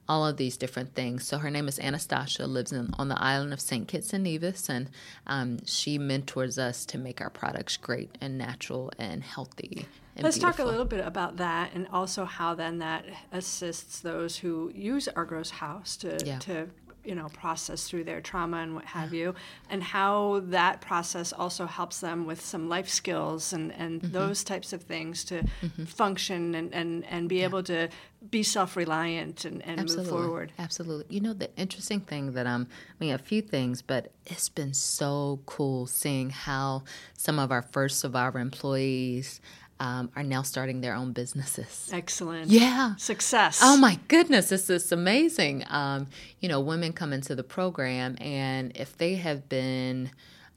all 0.09 0.27
of 0.27 0.37
these 0.37 0.57
different 0.57 0.95
things. 0.95 1.27
So 1.27 1.39
her 1.39 1.51
name 1.51 1.69
is 1.69 1.79
Anastasia, 1.79 2.47
lives 2.47 2.73
in, 2.73 2.95
on 2.99 3.09
the 3.09 3.23
island 3.23 3.53
of 3.53 3.61
St. 3.61 3.87
Kitts 3.87 4.13
and 4.13 4.25
Nevis, 4.25 4.71
and 4.71 4.89
um, 5.27 5.59
she 5.67 5.99
mentors 5.99 6.59
us 6.59 6.87
to 6.87 6.99
make 6.99 7.21
our 7.21 7.31
products 7.31 7.77
great 7.77 8.17
and 8.21 8.39
natural 8.39 8.91
and 8.99 9.23
healthy. 9.23 9.87
And 10.17 10.25
Let's 10.25 10.39
beautiful. 10.39 10.65
talk 10.65 10.67
a 10.67 10.71
little 10.71 10.87
bit 10.87 11.07
about 11.07 11.37
that 11.37 11.73
and 11.75 11.87
also 11.93 12.25
how 12.25 12.55
then 12.55 12.79
that 12.79 13.05
assists 13.31 14.01
those 14.01 14.37
who 14.37 14.73
use 14.75 15.09
Argrow's 15.09 15.51
House 15.51 15.97
to, 15.99 16.19
yeah. 16.25 16.39
to 16.41 16.69
you 17.05 17.15
know 17.15 17.29
process 17.29 17.89
through 17.89 18.05
their 18.05 18.21
trauma 18.21 18.59
and 18.59 18.75
what 18.75 18.85
have 18.85 19.15
you, 19.15 19.35
and 19.71 19.83
how 19.83 20.41
that 20.47 20.81
process 20.81 21.33
also 21.33 21.67
helps 21.67 22.01
them 22.01 22.27
with 22.27 22.41
some 22.41 22.69
life 22.69 22.89
skills 22.89 23.53
and 23.53 23.73
and 23.73 24.03
mm-hmm. 24.03 24.13
those 24.13 24.45
types 24.45 24.73
of 24.73 24.83
things 24.83 25.25
to 25.25 25.43
mm-hmm. 25.43 25.85
function 25.85 26.55
and 26.55 26.75
and 26.75 27.05
and 27.07 27.29
be 27.29 27.37
yeah. 27.37 27.45
able 27.45 27.63
to 27.63 27.89
be 28.31 28.43
self-reliant 28.43 29.45
and, 29.45 29.65
and 29.65 29.95
move 29.95 30.09
forward 30.09 30.53
absolutely 30.59 31.07
you 31.15 31.21
know 31.21 31.33
the 31.33 31.49
interesting 31.57 32.01
thing 32.01 32.33
that 32.33 32.49
i'm 32.49 32.67
i 32.91 33.05
mean 33.05 33.15
a 33.15 33.19
few 33.19 33.41
things 33.41 33.81
but 33.81 34.11
it's 34.27 34.49
been 34.49 34.75
so 34.75 35.39
cool 35.47 35.87
seeing 35.87 36.29
how 36.31 36.83
some 37.15 37.39
of 37.39 37.53
our 37.53 37.63
first 37.63 38.01
survivor 38.01 38.41
employees 38.41 39.41
um, 39.81 40.11
are 40.17 40.23
now 40.23 40.43
starting 40.43 40.81
their 40.81 40.95
own 40.95 41.13
businesses. 41.13 41.91
Excellent. 41.93 42.51
Yeah. 42.51 42.97
Success. 42.97 43.61
Oh 43.63 43.77
my 43.77 43.99
goodness, 44.09 44.49
this 44.49 44.69
is 44.71 44.91
amazing. 44.93 45.65
Um, 45.69 46.07
you 46.41 46.49
know, 46.49 46.61
women 46.61 46.93
come 46.93 47.13
into 47.13 47.35
the 47.35 47.45
program, 47.45 48.17
and 48.21 48.73
if 48.75 48.97
they 48.97 49.15
have 49.17 49.49
been 49.49 50.11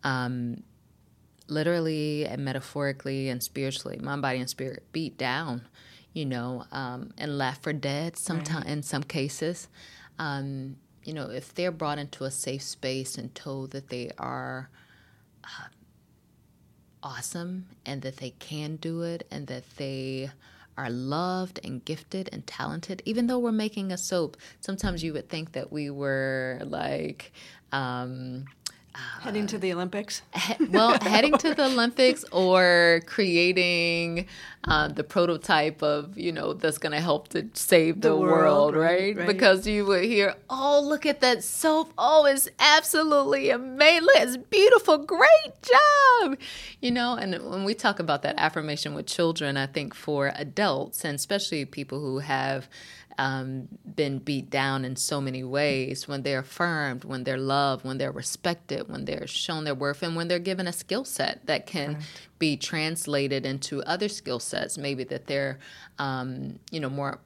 um, 0.04 0.64
literally 1.48 2.26
and 2.26 2.44
metaphorically 2.44 3.30
and 3.30 3.44
spiritually, 3.44 4.00
mind, 4.02 4.22
body, 4.22 4.40
and 4.40 4.50
spirit, 4.50 4.84
beat 4.92 5.18
down, 5.18 5.68
you 6.14 6.26
know, 6.26 6.66
um, 6.72 7.12
and 7.18 7.38
left 7.38 7.64
for 7.64 7.74
dead 7.74 8.18
sometimes 8.18 8.66
right. 8.66 8.74
in 8.74 8.84
some 8.84 9.04
cases. 9.04 9.68
Um, 10.18 10.78
you 11.04 11.14
know, 11.14 11.30
if 11.30 11.54
they're 11.54 11.72
brought 11.72 11.98
into 11.98 12.24
a 12.26 12.32
safe 12.32 12.62
space 12.62 13.18
and 13.18 13.34
told 13.34 13.72
that 13.72 13.90
they 13.90 14.12
are 14.18 14.70
uh, 15.44 15.68
awesome 17.04 17.66
and 17.86 18.02
that 18.02 18.18
they 18.18 18.32
can 18.32 18.76
do 18.78 19.02
it 19.04 19.28
and 19.32 19.48
that 19.48 19.64
they 19.78 20.30
are 20.78 20.90
loved 20.90 21.60
and 21.64 21.84
gifted 21.86 22.30
and 22.32 22.46
talented. 22.48 23.02
Even 23.06 23.28
though 23.28 23.40
we're 23.40 23.52
making 23.52 23.92
a 23.92 23.98
soap, 23.98 24.38
sometimes 24.62 25.04
you 25.04 25.14
would 25.14 25.30
think 25.30 25.52
that 25.54 25.72
we 25.72 25.90
were 25.90 26.60
like, 26.64 27.32
um, 27.72 28.46
heading 29.22 29.48
to 29.48 29.58
the 29.58 29.74
Olympics? 29.74 30.22
He, 30.42 30.66
well, 30.66 30.98
heading 31.02 31.38
to 31.38 31.54
the 31.54 31.66
Olympics 31.66 32.26
or 32.32 33.02
creating 33.06 34.28
uh, 34.64 34.88
the 34.88 35.04
prototype 35.04 35.82
of, 35.82 36.18
you 36.18 36.32
know, 36.32 36.54
that's 36.54 36.78
going 36.78 36.92
to 36.92 37.00
help 37.00 37.30
to 37.30 37.48
save 37.54 38.02
the, 38.02 38.10
the 38.10 38.18
world, 38.18 38.74
world 38.74 38.76
right? 38.76 39.16
right? 39.16 39.28
Because 39.28 39.68
you 39.68 39.86
would 39.86 40.04
hear, 40.04 40.36
oh, 40.50 40.82
look 40.84 41.06
at 41.06 41.22
that 41.22 41.44
soap. 41.44 41.94
Oh, 41.98 42.26
it's 42.26 42.50
absolutely 42.60 43.50
amazing. 43.50 44.08
It's 44.16 44.38
beautiful. 44.38 44.98
Great 44.98 45.54
job. 45.62 46.38
You 46.82 46.92
know, 46.92 47.16
and 47.16 47.34
when 47.50 47.64
we 47.64 47.74
talk 47.74 48.00
about 48.00 48.24
that 48.24 48.36
affirmation 48.38 48.94
with 48.94 49.06
children, 49.06 49.58
I 49.58 49.68
think 49.68 49.94
for 49.94 50.32
adults 50.36 51.06
and 51.06 51.16
especially 51.16 51.66
people 51.66 52.00
who 52.00 52.20
have 52.20 52.68
um, 53.18 53.68
been 53.96 54.20
beat 54.20 54.50
down 54.50 54.86
in 54.86 54.96
so 54.96 55.22
many 55.22 55.44
ways, 55.44 56.08
when 56.08 56.24
they're 56.24 56.40
affirmed, 56.40 57.04
when 57.04 57.24
they're 57.24 57.38
loved, 57.38 57.86
when 57.86 57.98
they're 57.98 58.12
respected, 58.12 58.90
when 58.90 59.06
they're 59.06 59.28
shown 59.28 59.64
their 59.64 59.76
worth, 59.76 60.04
and 60.04 60.16
when 60.16 60.28
they're 60.28 60.40
given 60.40 60.68
a 60.68 60.74
skill 60.74 61.06
set 61.06 61.46
that 61.46 61.66
can 61.66 61.94
right. 61.96 62.04
be 62.40 62.58
translated 62.58 63.46
into 63.46 63.82
other 63.84 64.10
skill 64.10 64.40
sets, 64.40 64.78
maybe 64.78 65.04
that 65.06 65.28
they're, 65.28 65.60
um, 66.00 66.60
you 66.72 66.80
know, 66.80 66.90
more 66.90 67.20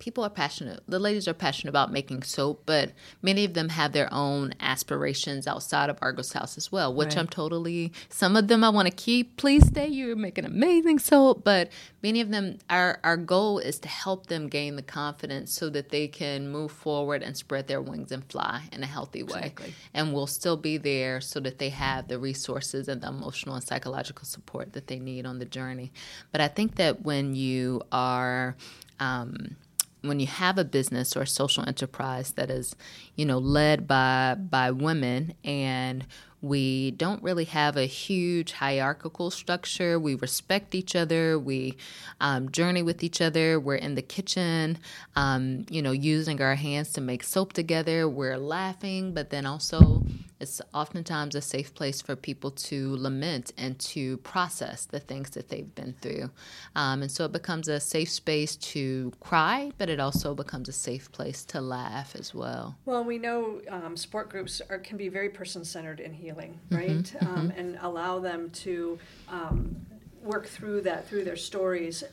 people 0.00 0.24
are 0.24 0.30
passionate. 0.30 0.80
The 0.88 0.98
ladies 0.98 1.28
are 1.28 1.34
passionate 1.34 1.70
about 1.70 1.92
making 1.92 2.24
soap, 2.24 2.62
but 2.66 2.90
many 3.22 3.44
of 3.44 3.54
them 3.54 3.68
have 3.68 3.92
their 3.92 4.12
own 4.12 4.54
aspirations 4.58 5.46
outside 5.46 5.90
of 5.90 5.98
Argrow's 6.02 6.32
House 6.32 6.56
as 6.56 6.72
well, 6.72 6.92
which 6.92 7.10
right. 7.10 7.18
I'm 7.18 7.28
totally. 7.28 7.92
Some 8.08 8.34
of 8.34 8.48
them 8.48 8.64
I 8.64 8.70
want 8.70 8.88
to 8.88 8.94
keep. 8.94 9.36
Please 9.36 9.68
stay. 9.68 9.86
You're 9.86 10.16
making 10.16 10.44
amazing 10.44 10.98
soap, 10.98 11.44
but 11.44 11.70
many 12.02 12.20
of 12.20 12.30
them, 12.30 12.58
our 12.68 12.98
our 13.04 13.16
goal 13.16 13.58
is 13.58 13.78
to 13.80 13.88
help 13.88 14.26
them 14.26 14.48
gain 14.48 14.74
the 14.74 14.82
confidence 14.82 15.52
so 15.52 15.68
that 15.70 15.90
they 15.90 16.08
can 16.08 16.50
move 16.50 16.72
forward 16.72 17.22
and 17.22 17.36
spread 17.36 17.68
their 17.68 17.80
wings 17.80 18.10
and 18.10 18.24
fly 18.24 18.64
in 18.72 18.82
a 18.82 18.86
healthy 18.86 19.22
way. 19.22 19.38
Exactly. 19.38 19.74
And 19.94 20.12
we'll 20.12 20.26
still 20.26 20.56
be 20.56 20.78
there 20.78 21.20
so 21.20 21.38
that 21.40 21.58
they 21.58 21.68
have 21.68 22.08
the 22.08 22.18
resources 22.18 22.88
and 22.88 23.02
the 23.02 23.08
emotional 23.08 23.54
and 23.54 23.62
psychological 23.62 24.24
support 24.24 24.72
that 24.72 24.86
they 24.86 24.98
need 24.98 25.26
on 25.26 25.38
the 25.38 25.44
journey. 25.44 25.92
But 26.32 26.40
I 26.40 26.48
think 26.48 26.76
that 26.76 27.02
when 27.02 27.34
you 27.34 27.82
are 27.92 28.56
um, 28.98 29.56
when 30.02 30.20
you 30.20 30.26
have 30.26 30.58
a 30.58 30.64
business 30.64 31.16
or 31.16 31.22
a 31.22 31.26
social 31.26 31.66
enterprise 31.66 32.32
that 32.32 32.50
is, 32.50 32.74
you 33.16 33.24
know, 33.26 33.38
led 33.38 33.86
by 33.86 34.36
by 34.38 34.70
women 34.70 35.34
and 35.44 36.06
we 36.42 36.92
don't 36.92 37.22
really 37.22 37.44
have 37.44 37.76
a 37.76 37.84
huge 37.84 38.52
hierarchical 38.52 39.30
structure. 39.30 39.98
We 39.98 40.14
respect 40.14 40.74
each 40.74 40.96
other. 40.96 41.38
We 41.38 41.76
um, 42.20 42.50
journey 42.50 42.82
with 42.82 43.04
each 43.04 43.20
other. 43.20 43.60
We're 43.60 43.74
in 43.74 43.94
the 43.94 44.02
kitchen, 44.02 44.78
um, 45.16 45.66
you 45.68 45.82
know, 45.82 45.92
using 45.92 46.40
our 46.40 46.54
hands 46.54 46.92
to 46.94 47.00
make 47.00 47.22
soap 47.24 47.52
together. 47.52 48.08
We're 48.08 48.38
laughing, 48.38 49.12
but 49.12 49.30
then 49.30 49.44
also 49.44 50.02
it's 50.40 50.60
oftentimes 50.72 51.34
a 51.34 51.40
safe 51.40 51.74
place 51.74 52.00
for 52.00 52.16
people 52.16 52.50
to 52.50 52.96
lament 52.96 53.52
and 53.58 53.78
to 53.78 54.16
process 54.18 54.86
the 54.86 55.00
things 55.00 55.30
that 55.30 55.48
they've 55.48 55.74
been 55.74 55.94
through. 56.00 56.30
Um, 56.74 57.02
and 57.02 57.10
so 57.10 57.24
it 57.24 57.32
becomes 57.32 57.68
a 57.68 57.78
safe 57.78 58.10
space 58.10 58.56
to 58.56 59.12
cry, 59.20 59.72
but 59.78 59.90
it 59.90 60.00
also 60.00 60.34
becomes 60.34 60.68
a 60.68 60.72
safe 60.72 61.12
place 61.12 61.44
to 61.46 61.60
laugh 61.60 62.16
as 62.16 62.34
well. 62.34 62.76
Well, 62.86 63.04
we 63.04 63.18
know 63.18 63.60
um, 63.68 63.96
support 63.96 64.30
groups 64.30 64.62
are, 64.70 64.78
can 64.78 64.96
be 64.96 65.08
very 65.08 65.28
person 65.28 65.64
centered 65.64 66.00
in 66.00 66.12
healing, 66.12 66.58
mm-hmm, 66.70 66.76
right? 66.76 66.88
Mm-hmm, 66.88 67.26
um, 67.26 67.48
mm-hmm. 67.48 67.60
And 67.60 67.78
allow 67.82 68.18
them 68.18 68.50
to 68.50 68.98
um, 69.28 69.76
work 70.22 70.46
through 70.46 70.82
that 70.82 71.08
through 71.08 71.24
their 71.24 71.36
stories 71.36 72.04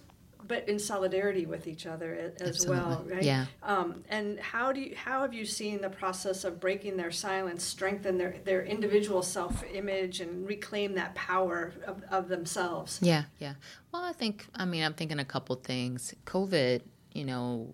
but 0.47 0.67
in 0.67 0.79
solidarity 0.79 1.45
with 1.45 1.67
each 1.67 1.85
other 1.85 2.33
as 2.39 2.47
Absolutely. 2.49 2.77
well, 2.77 3.05
right? 3.09 3.23
Yeah. 3.23 3.45
Um, 3.63 4.03
and 4.09 4.39
how 4.39 4.71
do 4.71 4.81
you, 4.81 4.95
how 4.95 5.21
have 5.21 5.33
you 5.33 5.45
seen 5.45 5.81
the 5.81 5.89
process 5.89 6.43
of 6.43 6.59
breaking 6.59 6.97
their 6.97 7.11
silence 7.11 7.63
strengthen 7.63 8.17
their, 8.17 8.35
their 8.45 8.63
individual 8.63 9.21
self 9.21 9.63
image 9.73 10.21
and 10.21 10.47
reclaim 10.47 10.95
that 10.95 11.15
power 11.15 11.73
of, 11.85 12.03
of 12.09 12.27
themselves? 12.29 12.99
Yeah, 13.01 13.23
yeah. 13.39 13.53
Well, 13.91 14.03
I 14.03 14.13
think 14.13 14.45
I 14.55 14.65
mean 14.65 14.83
I'm 14.83 14.93
thinking 14.93 15.19
a 15.19 15.25
couple 15.25 15.55
things. 15.55 16.13
COVID, 16.25 16.81
you 17.13 17.25
know, 17.25 17.73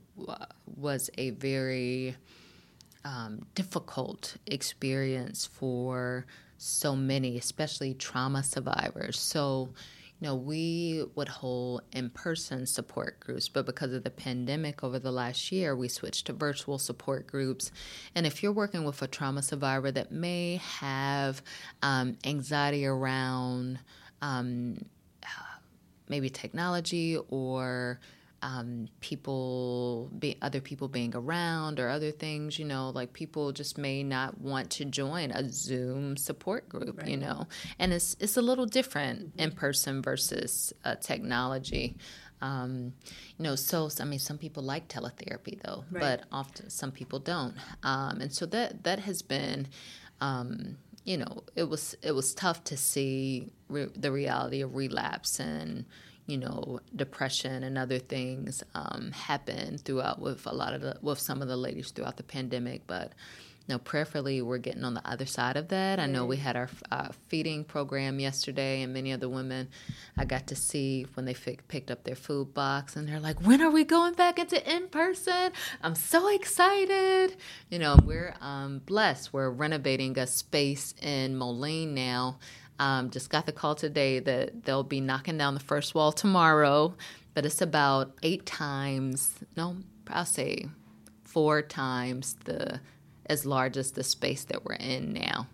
was 0.78 1.10
a 1.18 1.32
very 1.32 2.16
um, 3.06 3.46
difficult 3.56 4.38
experience 4.48 5.46
for 5.46 6.26
so 6.58 6.96
many, 6.96 7.38
especially 7.38 7.94
trauma 7.94 8.44
survivors. 8.44 9.20
So 9.20 9.70
know, 10.24 10.36
we 10.36 11.06
would 11.16 11.30
hold 11.30 11.84
in 11.92 12.10
person 12.10 12.66
support 12.66 13.20
groups, 13.20 13.48
but 13.48 13.66
because 13.66 13.94
of 13.94 14.04
the 14.04 14.10
pandemic 14.10 14.84
over 14.84 14.98
the 14.98 15.12
last 15.12 15.52
year, 15.52 15.76
we 15.76 15.88
switched 15.88 16.26
to 16.28 16.34
virtual 16.34 16.80
support 16.80 17.28
groups. 17.28 17.72
And 18.16 18.26
if 18.26 18.42
you're 18.42 18.52
working 18.52 18.84
with 18.84 19.02
a 19.02 19.08
trauma 19.08 19.44
survivor 19.44 19.92
that 19.92 20.12
may 20.12 20.60
have 20.80 21.44
um, 21.82 22.18
anxiety 22.26 22.86
around 22.86 23.80
um, 24.22 24.78
maybe 26.10 26.30
technology 26.30 27.18
or 27.30 28.00
um, 28.44 28.90
people 29.00 30.12
be 30.20 30.38
other 30.42 30.60
people 30.60 30.90
being 30.90 31.16
around 31.16 31.80
or 31.80 31.88
other 31.88 32.12
things 32.12 32.60
you 32.60 32.66
know 32.66 32.90
like 32.90 33.14
people 33.14 33.54
just 33.54 33.78
may 33.78 34.04
not 34.04 34.40
want 34.40 34.70
to 34.70 34.86
join 34.86 35.32
a 35.32 35.50
zoom 35.50 36.18
support 36.18 36.68
group 36.68 37.00
right. 37.00 37.08
you 37.08 37.18
know 37.18 37.48
and 37.80 37.94
it's 37.94 38.18
it's 38.20 38.36
a 38.36 38.42
little 38.42 38.66
different 38.66 39.32
in 39.38 39.50
person 39.50 40.02
versus 40.02 40.74
uh, 40.84 40.96
technology 40.96 41.96
um, 42.42 42.94
you 43.38 43.44
know 43.44 43.56
so 43.56 43.90
i 44.02 44.04
mean 44.04 44.20
some 44.20 44.38
people 44.38 44.62
like 44.62 44.90
teletherapy 44.90 45.62
though 45.64 45.86
right. 45.90 46.02
but 46.02 46.24
often 46.30 46.70
some 46.70 46.92
people 46.92 47.20
don't 47.20 47.56
um, 47.84 48.20
and 48.20 48.34
so 48.34 48.46
that 48.46 48.84
that 48.84 49.00
has 49.00 49.22
been 49.22 49.66
um, 50.20 50.76
you 51.06 51.18
know 51.18 51.44
it 51.56 51.70
was 51.70 51.96
it 52.02 52.12
was 52.12 52.34
tough 52.34 52.62
to 52.66 52.76
see 52.76 53.50
re- 53.70 53.90
the 53.96 54.12
reality 54.12 54.62
of 54.62 54.76
relapse 54.76 55.40
and 55.40 55.86
you 56.26 56.38
know, 56.38 56.80
depression 56.96 57.64
and 57.64 57.78
other 57.78 58.00
things 58.00 58.64
um, 58.76 59.12
happen 59.12 59.78
throughout 59.78 60.20
with 60.20 60.46
a 60.48 60.54
lot 60.54 60.74
of 60.74 60.82
the 60.82 60.98
with 61.02 61.20
some 61.20 61.42
of 61.42 61.48
the 61.48 61.58
ladies 61.58 61.92
throughout 61.92 62.18
the 62.18 62.24
pandemic. 62.24 62.88
But 62.88 63.12
you 63.68 63.76
know, 63.76 63.80
prayerfully, 63.80 64.42
we're 64.42 64.58
getting 64.58 64.84
on 64.84 64.94
the 64.94 65.10
other 65.10 65.26
side 65.26 65.56
of 65.56 65.70
that. 65.70 65.98
I 65.98 66.06
know 66.06 66.26
we 66.26 66.36
had 66.36 66.58
our 66.58 66.70
uh, 66.92 67.10
feeding 67.30 67.64
program 67.64 68.20
yesterday, 68.20 68.82
and 68.82 68.94
many 68.94 69.14
of 69.14 69.22
the 69.22 69.30
women 69.30 69.70
I 70.18 70.26
got 70.26 70.48
to 70.48 70.56
see 70.56 71.08
when 71.14 71.26
they 71.26 71.32
f- 71.32 71.66
picked 71.70 71.90
up 71.90 72.04
their 72.04 72.16
food 72.16 72.54
box, 72.54 72.98
and 72.98 73.08
they're 73.08 73.22
like, 73.22 73.42
"When 73.42 73.62
are 73.62 73.72
we 73.72 73.86
going 73.86 74.16
back 74.16 74.38
into 74.38 74.70
in 74.70 74.90
person?" 74.90 75.54
I'm 75.82 75.96
so 75.96 76.28
excited. 76.34 77.38
You 77.70 77.80
know, 77.80 77.98
we're 78.04 78.36
um, 78.42 78.80
blessed. 78.80 79.32
We're 79.32 79.50
renovating 79.50 80.18
a 80.20 80.28
space 80.28 80.94
in 81.02 81.38
Moline 81.38 81.94
now 81.94 82.40
um, 82.80 83.10
just 83.10 83.30
got 83.30 83.46
the 83.46 83.52
call 83.52 83.76
today 83.76 84.20
that 84.20 84.64
they'll 84.64 84.84
be 84.84 85.02
knocking 85.02 85.38
down 85.38 85.54
the 85.54 85.60
first 85.60 85.96
wall 85.96 86.12
tomorrow, 86.12 86.96
but 87.34 87.46
it's 87.46 87.62
about 87.62 88.14
eight 88.24 88.46
times, 88.46 89.34
no, 89.56 89.78
I'll 90.10 90.26
say 90.26 90.66
four 91.24 91.62
times 91.62 92.36
the 92.46 92.80
as 93.28 93.46
large 93.46 93.78
as 93.78 93.92
the 93.92 94.04
space 94.04 94.44
that 94.46 94.66
we're 94.66 94.76
in 94.76 95.14
now. 95.14 95.48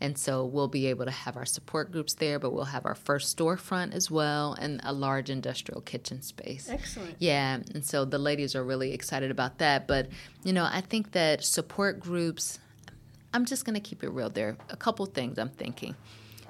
And 0.00 0.18
so 0.18 0.44
we'll 0.44 0.66
be 0.66 0.88
able 0.88 1.04
to 1.04 1.12
have 1.12 1.36
our 1.36 1.44
support 1.44 1.92
groups 1.92 2.14
there, 2.14 2.40
but 2.40 2.52
we'll 2.52 2.64
have 2.64 2.84
our 2.84 2.96
first 2.96 3.36
storefront 3.36 3.94
as 3.94 4.10
well 4.10 4.54
and 4.54 4.80
a 4.82 4.92
large 4.92 5.30
industrial 5.30 5.80
kitchen 5.80 6.22
space. 6.22 6.68
Excellent. 6.68 7.14
Yeah. 7.20 7.60
And 7.72 7.84
so 7.84 8.04
the 8.04 8.18
ladies 8.18 8.56
are 8.56 8.64
really 8.64 8.92
excited 8.92 9.30
about 9.30 9.58
that. 9.58 9.86
But, 9.86 10.08
you 10.42 10.52
know, 10.52 10.64
I 10.64 10.80
think 10.80 11.12
that 11.12 11.44
support 11.44 12.00
groups, 12.00 12.58
I'm 13.32 13.44
just 13.44 13.64
going 13.64 13.74
to 13.74 13.80
keep 13.80 14.02
it 14.02 14.10
real. 14.10 14.28
There 14.28 14.48
are 14.48 14.56
a 14.70 14.76
couple 14.76 15.06
things 15.06 15.38
I'm 15.38 15.50
thinking. 15.50 15.94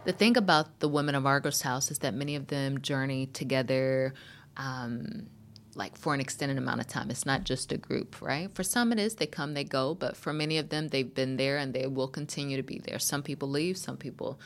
The 0.04 0.12
thing 0.12 0.36
about 0.36 0.80
the 0.80 0.88
women 0.88 1.14
of 1.14 1.26
Argrow's 1.26 1.62
House 1.62 1.90
is 1.90 2.00
that 2.00 2.14
many 2.14 2.34
of 2.34 2.48
them 2.48 2.80
journey 2.80 3.26
together. 3.26 4.14
Um, 4.56 5.28
like 5.74 5.96
for 5.96 6.12
an 6.12 6.20
extended 6.20 6.58
amount 6.58 6.80
of 6.80 6.86
time. 6.86 7.10
It's 7.10 7.26
not 7.26 7.44
just 7.44 7.72
a 7.72 7.78
group, 7.78 8.20
right? 8.20 8.54
For 8.54 8.62
some 8.62 8.92
it 8.92 8.98
is, 8.98 9.14
they 9.14 9.26
come, 9.26 9.54
they 9.54 9.64
go, 9.64 9.94
but 9.94 10.16
for 10.16 10.32
many 10.32 10.58
of 10.58 10.68
them, 10.68 10.88
they've 10.88 11.14
been 11.14 11.36
there 11.36 11.56
and 11.56 11.72
they 11.72 11.86
will 11.86 12.08
continue 12.08 12.56
to 12.56 12.62
be 12.62 12.78
there. 12.78 12.98
Some 12.98 13.22
people 13.22 13.48
leave, 13.48 13.78
some 13.78 13.96
people 13.96 14.38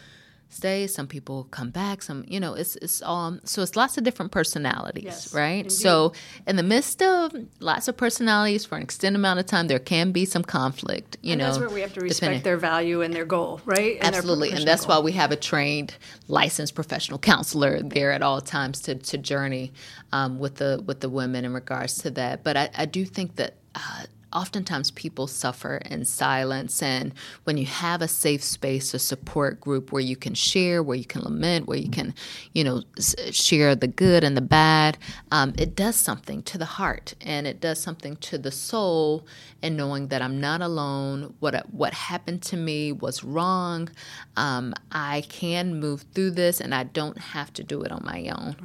stay 0.49 0.87
some 0.87 1.07
people 1.07 1.45
come 1.51 1.71
back 1.71 2.01
some 2.03 2.25
you 2.29 2.39
know 2.41 2.55
it's 2.55 2.77
it's 2.77 3.03
all 3.03 3.39
so 3.45 3.63
it's 3.63 3.75
lots 3.77 3.99
of 3.99 4.05
different 4.05 4.31
personalities 4.33 5.05
Yes, 5.05 5.35
right 5.35 5.65
indeed. 5.65 5.73
so 5.73 6.13
in 6.47 6.57
the 6.57 6.63
midst 6.63 7.03
of 7.03 7.33
lots 7.61 7.89
of 7.89 7.97
personalities 7.97 8.65
for 8.65 8.77
an 8.77 8.83
extended 8.83 9.19
amount 9.19 9.41
of 9.41 9.47
time 9.47 9.67
there 9.67 9.79
can 9.81 10.13
be 10.13 10.25
some 10.25 10.43
conflict 10.45 11.17
you 11.23 11.33
and 11.33 11.41
know 11.41 11.47
that's 11.47 11.59
where 11.59 11.69
we 11.69 11.81
have 11.81 11.93
to 11.95 12.01
respect 12.01 12.21
depending- 12.21 12.43
their 12.43 12.57
value 12.57 13.03
and 13.03 13.13
their 13.13 13.25
goal, 13.27 13.61
right? 13.65 13.99
And 14.01 14.15
Absolutely, 14.15 14.53
and 14.53 14.67
that's 14.67 14.87
goal. 14.87 15.01
why 15.01 15.05
we 15.05 15.13
have 15.13 15.33
a 15.33 15.37
trained, 15.37 15.95
licensed 16.29 16.75
professional 16.75 17.19
counselor 17.19 17.83
there 17.83 18.13
at 18.13 18.23
all 18.23 18.41
times 18.41 18.81
to, 18.83 18.95
to 18.95 19.19
journey 19.19 19.73
um, 20.13 20.39
with 20.39 20.57
the 20.57 20.83
with 20.87 21.01
the 21.01 21.09
women 21.09 21.45
in 21.45 21.53
regards 21.53 21.99
to 21.99 22.11
that. 22.13 22.45
But 22.45 22.57
I, 22.57 22.71
I 22.77 22.87
do 22.87 23.05
think 23.05 23.37
that. 23.37 23.55
Uh, 23.75 24.05
Oftentimes, 24.37 24.91
people 24.91 25.27
suffer 25.27 25.77
in 25.79 26.05
silence, 26.05 26.83
and 26.83 27.15
when 27.45 27.57
you 27.57 27.65
have 27.65 28.03
a 28.03 28.09
safe 28.09 28.43
space, 28.45 28.93
a 28.93 28.99
support 28.99 29.61
group 29.61 29.93
where 29.93 30.03
you 30.03 30.15
can 30.15 30.35
share, 30.35 30.83
where 30.83 30.99
you 30.99 31.07
can 31.07 31.23
lament, 31.23 31.67
where 31.67 31.79
you 31.79 31.89
can, 31.89 32.15
you 32.53 32.63
know, 32.63 32.83
share 33.31 33.75
the 33.75 33.87
good 33.89 34.23
and 34.23 34.37
the 34.37 34.43
bad, 34.43 34.99
um, 35.31 35.55
it 35.57 35.75
does 35.75 35.97
something 35.97 36.43
to 36.43 36.59
the 36.59 36.67
heart, 36.79 37.15
and 37.23 37.47
it 37.47 37.61
does 37.61 37.81
something 37.81 38.15
to 38.17 38.37
the 38.37 38.53
soul. 38.53 39.27
And 39.63 39.75
knowing 39.77 40.09
that 40.09 40.21
I'm 40.21 40.39
not 40.39 40.61
alone, 40.61 41.35
what 41.41 41.55
what 41.73 41.95
happened 41.95 42.43
to 42.43 42.57
me 42.57 42.93
was 42.93 43.25
wrong. 43.25 43.89
Um, 44.37 44.75
I 44.93 45.23
can 45.29 45.81
move 45.81 46.05
through 46.13 46.33
this, 46.33 46.61
and 46.61 46.75
I 46.75 46.85
don't 46.85 47.19
have 47.19 47.53
to 47.55 47.65
do 47.65 47.83
it 47.83 47.91
on 47.91 48.03
my 48.05 48.29
own. 48.29 48.57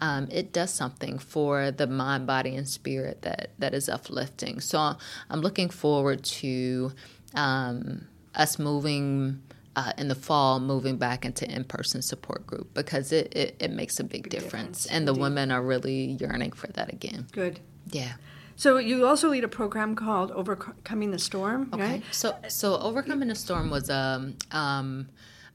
Um, 0.00 0.26
it 0.30 0.52
does 0.52 0.72
something 0.72 1.18
for 1.18 1.70
the 1.70 1.86
mind, 1.86 2.26
body, 2.26 2.56
and 2.56 2.66
spirit 2.66 3.22
that 3.22 3.50
that 3.58 3.74
is 3.74 3.88
uplifting. 3.90 4.60
So 4.60 4.96
I'm 5.30 5.40
looking 5.40 5.70
forward 5.70 6.22
to 6.24 6.92
um, 7.34 8.06
us 8.34 8.58
moving. 8.58 9.42
Uh, 9.76 9.92
in 9.96 10.08
the 10.08 10.14
fall, 10.16 10.58
moving 10.58 10.96
back 10.96 11.24
into 11.24 11.48
in-person 11.48 12.02
support 12.02 12.44
group 12.48 12.74
because 12.74 13.12
it, 13.12 13.32
it, 13.36 13.54
it 13.60 13.70
makes 13.70 14.00
a 14.00 14.02
big, 14.02 14.28
difference, 14.28 14.82
difference, 14.82 14.86
and 14.86 15.06
the 15.06 15.12
indeed. 15.12 15.22
women 15.22 15.52
are 15.52 15.62
really 15.62 16.16
yearning 16.18 16.50
for 16.50 16.66
that 16.68 16.92
again. 16.92 17.28
good. 17.30 17.60
Yeah. 17.92 18.14
So 18.56 18.78
you 18.78 19.06
also 19.06 19.28
lead 19.28 19.44
a 19.44 19.48
program 19.48 19.94
called 19.94 20.32
Overcoming 20.32 21.12
the 21.12 21.18
Storm, 21.20 21.70
Okay. 21.72 21.80
right? 21.80 22.02
So, 22.10 22.34
so 22.48 22.76
overcoming 22.78 23.28
the 23.28 23.36
storm 23.36 23.70
was 23.70 23.88
um, 23.88 24.34
um, 24.50 25.06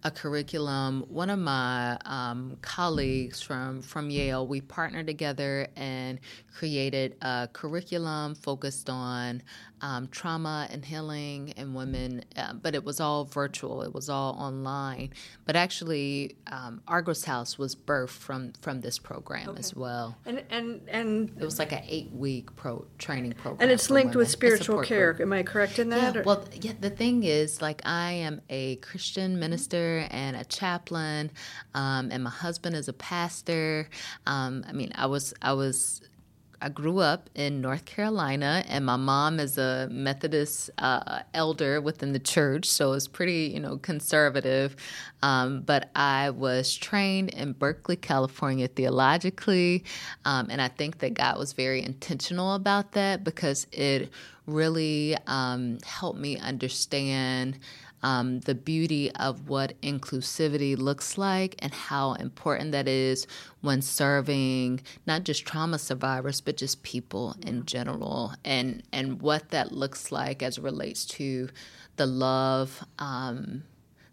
a 0.03 0.11
curriculum. 0.11 1.05
One 1.09 1.29
of 1.29 1.39
my 1.39 1.97
um, 2.05 2.57
colleagues 2.61 3.41
from 3.41 3.81
from 3.81 4.09
Yale, 4.09 4.45
we 4.45 4.61
partnered 4.61 5.07
together 5.07 5.67
and 5.75 6.19
created 6.53 7.15
a 7.21 7.49
curriculum 7.51 8.35
focused 8.35 8.89
on 8.89 9.41
um, 9.81 10.07
trauma 10.09 10.67
and 10.71 10.83
healing 10.85 11.53
and 11.57 11.75
women. 11.75 12.23
Uh, 12.37 12.53
but 12.53 12.73
it 12.75 12.83
was 12.85 12.99
all 12.99 13.25
virtual. 13.25 13.81
It 13.81 13.93
was 13.93 14.09
all 14.09 14.33
online. 14.39 15.09
But 15.45 15.55
actually, 15.55 16.37
um, 16.47 16.81
Argrow's 16.87 17.25
House 17.25 17.57
was 17.57 17.75
birthed 17.75 18.09
from 18.09 18.53
from 18.61 18.81
this 18.81 18.99
program 18.99 19.55
as 19.57 19.75
well. 19.75 20.17
And 20.25 20.43
and 20.49 20.81
and 20.89 21.29
It 21.39 21.43
was 21.45 21.59
like 21.59 21.71
an 21.71 21.83
eight 21.87 22.11
week 22.11 22.55
pro 22.55 22.85
training 22.97 23.33
program. 23.33 23.61
and 23.61 23.71
it's 23.71 23.89
linked 23.89 24.15
with 24.15 24.27
women, 24.27 24.27
a 24.27 24.29
spiritual 24.29 24.81
care. 24.83 25.13
group. 25.13 25.27
Am 25.27 25.33
I 25.33 25.43
correct 25.43 25.79
in 25.79 25.89
that? 25.89 26.15
Yeah, 26.15 26.21
or- 26.21 26.23
well, 26.23 26.45
yeah. 26.61 26.73
The 26.79 26.89
thing 26.89 27.23
is, 27.23 27.61
like, 27.61 27.81
I 27.85 28.11
am 28.13 28.41
a 28.49 28.77
Christian 28.77 29.39
minister 29.39 29.92
and 29.99 30.35
a 30.35 30.45
chaplain, 30.45 31.31
um, 31.73 32.09
and 32.11 32.23
my 32.23 32.29
husband 32.29 32.75
is 32.75 32.87
a 32.87 32.93
pastor. 32.93 33.89
Um, 34.25 34.63
I 34.67 34.73
mean, 34.73 34.91
I 34.95 35.05
was, 35.07 35.33
I 35.41 35.53
was. 35.53 36.01
I 36.61 36.69
grew 36.69 36.99
up 36.99 37.29
in 37.35 37.59
North 37.59 37.83
Carolina, 37.83 38.63
and 38.69 38.85
my 38.85 38.95
mom 38.95 39.41
is 39.41 39.57
a 39.57 39.89
Methodist 39.91 40.69
uh, 40.77 41.23
elder 41.33 41.81
within 41.81 42.13
the 42.13 42.19
church, 42.19 42.67
so 42.67 42.93
it's 42.93 43.05
pretty, 43.05 43.51
you 43.53 43.59
know, 43.59 43.77
conservative. 43.79 44.77
Um, 45.21 45.63
but 45.63 45.89
I 45.93 46.29
was 46.29 46.73
trained 46.73 47.31
in 47.31 47.51
Berkeley, 47.51 47.97
California, 47.97 48.69
theologically, 48.69 49.83
um, 50.23 50.47
and 50.49 50.61
I 50.61 50.69
think 50.69 50.99
that 50.99 51.15
God 51.15 51.37
was 51.37 51.51
very 51.51 51.83
intentional 51.83 52.53
about 52.53 52.93
that 52.93 53.25
because 53.25 53.67
it 53.73 54.09
really 54.45 55.17
um, 55.27 55.79
helped 55.85 56.19
me 56.19 56.37
understand 56.37 57.59
um, 58.03 58.41
the 58.41 58.55
beauty 58.55 59.11
of 59.11 59.49
what 59.49 59.79
inclusivity 59.81 60.77
looks 60.77 61.17
like 61.17 61.55
and 61.59 61.73
how 61.73 62.13
important 62.13 62.71
that 62.73 62.87
is 62.87 63.25
when 63.61 63.81
serving 63.81 64.81
not 65.07 65.23
just 65.23 65.45
trauma 65.45 65.79
survivors 65.79 66.41
but 66.41 66.57
just 66.57 66.83
people 66.83 67.35
in 67.41 67.65
general 67.65 68.33
and 68.43 68.83
and 68.91 69.21
what 69.21 69.49
that 69.49 69.71
looks 69.71 70.11
like 70.11 70.43
as 70.43 70.57
it 70.57 70.63
relates 70.63 71.05
to 71.05 71.49
the 71.95 72.05
love 72.05 72.83
um, 72.99 73.63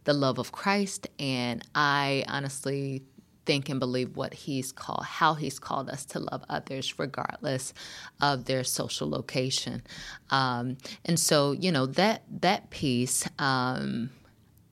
the 0.04 0.12
love 0.12 0.38
of 0.38 0.52
Christ. 0.52 1.08
And 1.18 1.62
I 1.74 2.24
honestly 2.28 3.02
think 3.50 3.68
and 3.68 3.80
believe 3.80 4.16
what 4.16 4.32
he's 4.32 4.70
called 4.70 5.04
how 5.04 5.34
he's 5.34 5.58
called 5.58 5.90
us 5.90 6.04
to 6.04 6.20
love 6.20 6.44
others 6.48 7.00
regardless 7.00 7.74
of 8.20 8.44
their 8.44 8.62
social 8.62 9.10
location 9.10 9.82
um, 10.30 10.76
and 11.04 11.18
so 11.18 11.50
you 11.50 11.72
know 11.72 11.84
that 11.84 12.22
that 12.30 12.70
piece 12.70 13.28
um, 13.40 14.08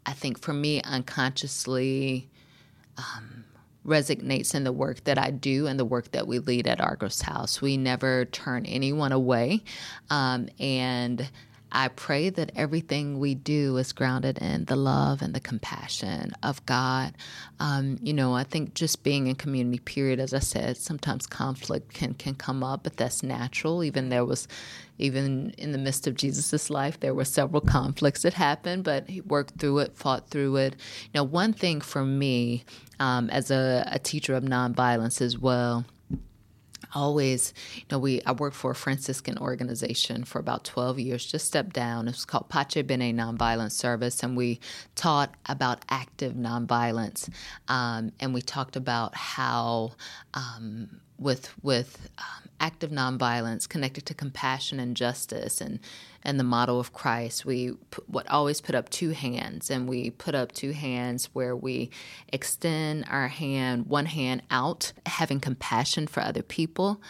i 0.06 0.12
think 0.12 0.38
for 0.38 0.52
me 0.52 0.80
unconsciously 0.82 2.28
um, 2.96 3.44
resonates 3.84 4.54
in 4.54 4.62
the 4.62 4.72
work 4.72 5.02
that 5.04 5.18
I 5.18 5.30
do 5.30 5.66
and 5.66 5.80
the 5.80 5.84
work 5.84 6.10
that 6.12 6.26
we 6.26 6.40
lead 6.40 6.66
at 6.66 6.78
Argrow's 6.78 7.22
House. 7.22 7.62
We 7.62 7.78
never 7.78 8.26
turn 8.26 8.66
anyone 8.66 9.12
away. 9.12 9.64
Um, 10.10 10.48
and 10.60 11.30
I 11.70 11.88
pray 11.88 12.30
that 12.30 12.52
everything 12.56 13.18
we 13.18 13.34
do 13.34 13.76
is 13.76 13.92
grounded 13.92 14.38
in 14.38 14.64
the 14.64 14.76
love 14.76 15.20
and 15.20 15.34
the 15.34 15.40
compassion 15.40 16.32
of 16.42 16.64
God. 16.66 17.14
Um, 17.60 17.98
you 18.00 18.14
know, 18.14 18.34
I 18.34 18.44
think 18.44 18.74
just 18.74 19.02
being 19.02 19.26
in 19.26 19.34
community, 19.34 19.78
period, 19.78 20.18
as 20.18 20.32
I 20.32 20.38
said, 20.38 20.76
sometimes 20.76 21.26
conflict 21.26 21.92
can, 21.92 22.14
can 22.14 22.34
come 22.34 22.62
up, 22.64 22.84
but 22.84 22.96
that's 22.96 23.22
natural. 23.22 23.84
Even 23.84 24.08
there 24.08 24.24
was, 24.24 24.48
even 24.98 25.50
in 25.58 25.72
the 25.72 25.78
midst 25.78 26.06
of 26.06 26.14
Jesus' 26.14 26.70
life, 26.70 26.98
there 27.00 27.14
were 27.14 27.24
several 27.24 27.60
conflicts 27.60 28.22
that 28.22 28.34
happened, 28.34 28.84
but 28.84 29.08
he 29.08 29.20
worked 29.20 29.58
through 29.60 29.80
it, 29.80 29.96
fought 29.96 30.30
through 30.30 30.56
it. 30.56 30.76
Now, 31.14 31.24
one 31.24 31.52
thing 31.52 31.80
for 31.80 32.04
me, 32.04 32.64
um, 32.98 33.28
as 33.30 33.50
a, 33.50 33.86
a 33.92 33.98
teacher 33.98 34.34
of 34.34 34.42
nonviolence 34.42 35.20
as 35.20 35.38
well, 35.38 35.84
always 36.94 37.52
you 37.76 37.82
know 37.90 37.98
we 37.98 38.22
i 38.22 38.32
worked 38.32 38.56
for 38.56 38.70
a 38.70 38.74
franciscan 38.74 39.36
organization 39.38 40.24
for 40.24 40.38
about 40.38 40.64
12 40.64 40.98
years 40.98 41.26
just 41.26 41.46
stepped 41.46 41.72
down. 41.72 42.08
It 42.08 42.12
was 42.12 42.24
called 42.24 42.48
pace 42.48 42.82
bene 42.82 43.12
nonviolence 43.12 43.72
service 43.72 44.22
and 44.22 44.36
we 44.36 44.60
taught 44.94 45.34
about 45.46 45.84
active 45.88 46.34
nonviolence 46.34 47.28
um, 47.68 48.12
and 48.20 48.32
we 48.32 48.42
talked 48.42 48.76
about 48.76 49.14
how 49.14 49.92
um, 50.34 51.00
with 51.18 51.52
with 51.62 52.08
um, 52.18 52.48
active 52.60 52.90
nonviolence 52.90 53.68
connected 53.68 54.06
to 54.06 54.14
compassion 54.14 54.80
and 54.80 54.96
justice 54.96 55.60
and 55.60 55.80
and 56.24 56.38
the 56.38 56.44
model 56.44 56.80
of 56.80 56.92
Christ 56.92 57.44
we 57.44 57.68
what 58.06 58.28
always 58.28 58.60
put 58.60 58.74
up 58.74 58.88
two 58.88 59.10
hands. 59.10 59.70
And 59.70 59.88
we 59.88 60.10
put 60.10 60.34
up 60.34 60.52
two 60.52 60.72
hands 60.72 61.28
where 61.32 61.56
we 61.56 61.90
extend 62.32 63.04
our 63.08 63.28
hand 63.28 63.86
one 63.86 64.06
hand 64.06 64.42
out 64.50 64.92
having 65.06 65.40
compassion 65.40 66.06
for 66.06 66.20
other 66.20 66.42
people 66.42 67.00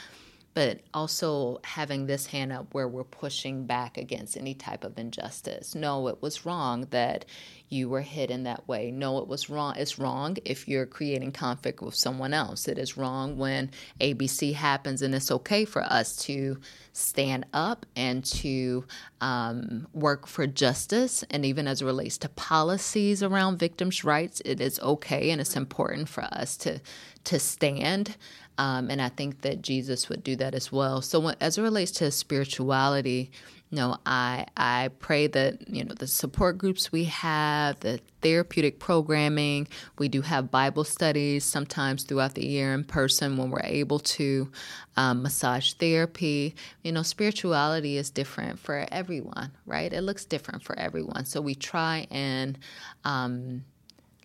but 0.58 0.80
also 0.92 1.60
having 1.62 2.06
this 2.06 2.26
hand 2.26 2.50
up 2.50 2.74
where 2.74 2.88
we're 2.88 3.04
pushing 3.04 3.64
back 3.64 3.96
against 3.96 4.36
any 4.36 4.54
type 4.54 4.82
of 4.82 4.98
injustice. 4.98 5.72
No, 5.72 6.08
it 6.08 6.20
was 6.20 6.44
wrong 6.44 6.88
that 6.90 7.26
you 7.68 7.88
were 7.88 8.00
hit 8.00 8.28
in 8.28 8.42
that 8.42 8.66
way. 8.66 8.90
No, 8.90 9.18
it 9.18 9.28
was 9.28 9.48
wrong. 9.48 9.74
It's 9.76 10.00
wrong 10.00 10.36
if 10.44 10.66
you're 10.66 10.84
creating 10.84 11.30
conflict 11.30 11.80
with 11.80 11.94
someone 11.94 12.34
else. 12.34 12.66
It 12.66 12.76
is 12.76 12.96
wrong 12.96 13.38
when 13.38 13.70
ABC 14.00 14.52
happens, 14.52 15.00
and 15.00 15.14
it's 15.14 15.30
okay 15.30 15.64
for 15.64 15.84
us 15.84 16.16
to 16.24 16.58
stand 16.92 17.46
up 17.52 17.86
and 17.94 18.24
to 18.24 18.84
um, 19.20 19.86
work 19.92 20.26
for 20.26 20.48
justice. 20.48 21.22
And 21.30 21.46
even 21.46 21.68
as 21.68 21.82
it 21.82 21.84
relates 21.84 22.18
to 22.18 22.28
policies 22.30 23.22
around 23.22 23.60
victims' 23.60 24.02
rights, 24.02 24.42
it 24.44 24.60
is 24.60 24.80
okay 24.80 25.30
and 25.30 25.40
it's 25.40 25.54
important 25.54 26.08
for 26.08 26.24
us 26.24 26.56
to 26.58 26.80
to 27.24 27.38
stand. 27.38 28.16
Um, 28.58 28.90
and 28.90 29.00
I 29.00 29.08
think 29.08 29.42
that 29.42 29.62
Jesus 29.62 30.08
would 30.08 30.24
do 30.24 30.34
that 30.36 30.54
as 30.54 30.72
well. 30.72 31.00
So, 31.00 31.20
when, 31.20 31.36
as 31.40 31.58
it 31.58 31.62
relates 31.62 31.92
to 31.92 32.10
spirituality, 32.10 33.30
you 33.70 33.76
know, 33.76 33.98
I 34.04 34.46
I 34.56 34.90
pray 34.98 35.26
that 35.28 35.68
you 35.68 35.84
know 35.84 35.94
the 35.94 36.06
support 36.06 36.58
groups 36.58 36.90
we 36.90 37.04
have, 37.04 37.78
the 37.80 38.00
therapeutic 38.20 38.80
programming, 38.80 39.68
we 39.98 40.08
do 40.08 40.22
have 40.22 40.50
Bible 40.50 40.84
studies 40.84 41.44
sometimes 41.44 42.02
throughout 42.02 42.34
the 42.34 42.46
year 42.46 42.74
in 42.74 42.82
person 42.82 43.36
when 43.36 43.50
we're 43.50 43.60
able 43.62 44.00
to, 44.00 44.50
um, 44.96 45.22
massage 45.22 45.74
therapy. 45.74 46.56
You 46.82 46.92
know, 46.92 47.02
spirituality 47.02 47.96
is 47.96 48.10
different 48.10 48.58
for 48.58 48.86
everyone, 48.90 49.52
right? 49.66 49.92
It 49.92 50.02
looks 50.02 50.24
different 50.24 50.64
for 50.64 50.76
everyone, 50.78 51.26
so 51.26 51.40
we 51.40 51.54
try 51.54 52.06
and. 52.10 52.58
Um, 53.04 53.64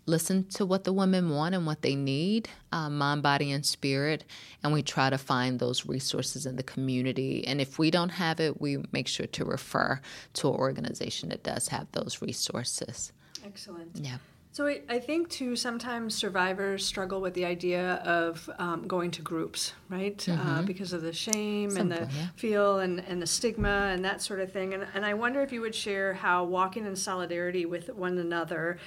listen 0.05 0.45
to 0.49 0.65
what 0.65 0.83
the 0.83 0.93
women 0.93 1.29
want 1.29 1.55
and 1.55 1.65
what 1.65 1.81
they 1.81 1.95
need, 1.95 2.49
uh, 2.71 2.89
mind, 2.89 3.23
body, 3.23 3.51
and 3.51 3.65
spirit, 3.65 4.25
and 4.61 4.73
we 4.73 4.83
try 4.83 5.09
to 5.09 5.17
find 5.17 5.59
those 5.59 5.85
resources 5.85 6.45
in 6.45 6.55
the 6.55 6.63
community. 6.63 7.45
And 7.47 7.61
if 7.61 7.79
we 7.79 7.91
don't 7.91 8.09
have 8.09 8.39
it, 8.39 8.59
we 8.59 8.83
make 8.91 9.07
sure 9.07 9.27
to 9.27 9.45
refer 9.45 10.01
to 10.33 10.49
an 10.49 10.55
organization 10.55 11.29
that 11.29 11.43
does 11.43 11.69
have 11.69 11.87
those 11.91 12.21
resources. 12.21 13.13
Excellent. 13.45 13.91
Yeah. 13.95 14.17
So 14.53 14.67
I, 14.67 14.81
I 14.87 14.99
think 14.99 15.29
too 15.29 15.55
sometimes 15.55 16.13
survivors 16.13 16.85
struggle 16.85 17.21
with 17.21 17.33
the 17.33 17.43
idea 17.43 17.93
of 18.05 18.47
um, 18.59 18.87
going 18.87 19.09
to 19.11 19.23
groups, 19.23 19.73
right? 19.89 20.23
Uh, 20.29 20.61
because 20.61 20.93
of 20.93 21.01
the 21.01 21.11
shame 21.11 21.75
and 21.75 21.91
the 21.91 22.01
yeah. 22.01 22.27
feel 22.35 22.77
and, 22.77 22.99
and 23.07 23.19
the 23.19 23.25
stigma 23.25 23.89
and 23.91 24.05
that 24.05 24.21
sort 24.21 24.39
of 24.39 24.51
thing. 24.51 24.75
And, 24.75 24.85
and 24.93 25.07
I 25.07 25.15
wonder 25.15 25.41
if 25.41 25.51
you 25.51 25.61
would 25.61 25.73
share 25.73 26.13
how 26.13 26.43
walking 26.43 26.85
in 26.85 26.95
solidarity 26.95 27.65
with 27.65 27.89
one 27.89 28.19
another 28.19 28.77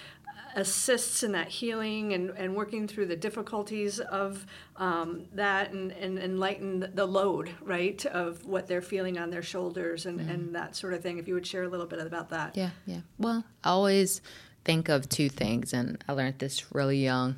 assists 0.57 1.23
in 1.23 1.33
that 1.33 1.49
healing 1.49 2.15
and, 2.15 2.31
and 2.31 2.57
working 2.57 2.89
through 2.89 3.07
the 3.07 3.15
difficulties 3.15 4.01
of 4.01 4.47
um, 4.77 5.27
that 5.35 5.71
and, 5.71 5.93
and, 5.93 6.19
and 6.19 6.41
lighten 6.41 6.91
the 6.95 7.07
load, 7.07 7.51
right, 7.61 8.05
of 8.07 8.45
what 8.47 8.67
they're 8.67 8.83
feeling 8.83 9.19
on 9.19 9.31
their 9.31 9.43
shoulders 9.43 10.07
and, 10.07 10.19
and 10.19 10.55
that 10.55 10.75
sort 10.75 10.95
of 10.95 11.03
thing. 11.03 11.19
If 11.19 11.29
you 11.29 11.35
would 11.35 11.47
share 11.47 11.65
a 11.65 11.69
little 11.69 11.87
bit 11.87 12.01
about 12.01 12.31
that. 12.31 12.57
Yeah, 12.57 12.71
yeah. 12.87 13.01
Well, 13.19 13.45
I 13.63 13.69
always 13.69 14.23
think 14.65 14.89
of 14.89 15.09
two 15.09 15.29
things, 15.29 15.73
and 15.73 16.03
I 16.09 16.13
learned 16.13 16.39
this 16.39 16.75
really 16.75 16.99
young. 17.05 17.37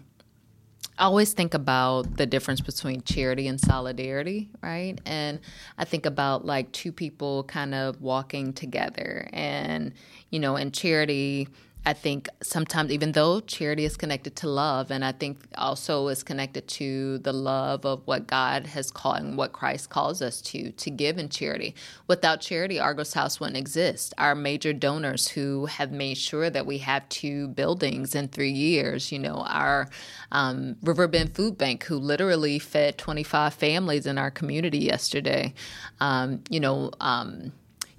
I 0.96 1.04
always 1.04 1.32
think 1.32 1.54
about 1.54 2.16
the 2.16 2.26
difference 2.26 2.60
between 2.60 3.02
charity 3.02 3.46
and 3.46 3.60
solidarity, 3.60 4.48
right? 4.62 5.00
And 5.06 5.40
I 5.76 5.84
think 5.84 6.06
about 6.06 6.44
like 6.44 6.72
two 6.72 6.90
people 6.90 7.44
kind 7.44 7.74
of 7.74 8.00
walking 8.00 8.52
together. 8.52 9.28
And, 9.32 9.92
you 10.30 10.40
know, 10.40 10.56
in 10.56 10.72
charity, 10.72 11.48
I 11.86 11.94
think 11.94 12.28
sometimes, 12.42 12.92
even 12.92 13.12
though 13.12 13.40
charity 13.40 13.84
is 13.86 13.96
connected 13.96 14.36
to 14.36 14.48
love, 14.48 14.90
and 14.90 15.02
I 15.02 15.12
think 15.12 15.38
also 15.54 16.08
is 16.08 16.22
connected 16.22 16.68
to 16.68 17.18
the 17.18 17.32
love 17.32 17.86
of 17.86 18.06
what 18.06 18.26
God 18.26 18.66
has 18.66 18.90
called 18.90 19.18
and 19.18 19.36
what 19.38 19.52
Christ 19.52 19.88
calls 19.88 20.20
us 20.20 20.42
to, 20.42 20.70
to 20.72 20.90
give 20.90 21.16
in 21.16 21.30
charity. 21.30 21.74
Without 22.06 22.42
charity, 22.42 22.78
Argrow's 22.78 23.14
House 23.14 23.40
wouldn't 23.40 23.56
exist. 23.56 24.12
Our 24.18 24.34
major 24.34 24.74
donors 24.74 25.28
who 25.28 25.64
have 25.66 25.90
made 25.90 26.18
sure 26.18 26.50
that 26.50 26.66
we 26.66 26.78
have 26.78 27.08
two 27.08 27.48
buildings 27.48 28.14
in 28.14 28.28
three 28.28 28.50
years, 28.50 29.10
you 29.10 29.18
know, 29.18 29.46
our 29.48 29.88
um, 30.30 30.76
Riverbend 30.82 31.34
Food 31.34 31.56
Bank, 31.56 31.84
who 31.84 31.96
literally 31.96 32.58
fed 32.58 32.98
25 32.98 33.54
families 33.54 34.04
in 34.06 34.18
our 34.18 34.30
community 34.30 34.78
yesterday, 34.78 35.54
um, 36.00 36.42
you 36.50 36.60
know, 36.60 36.90
um, 37.00 37.52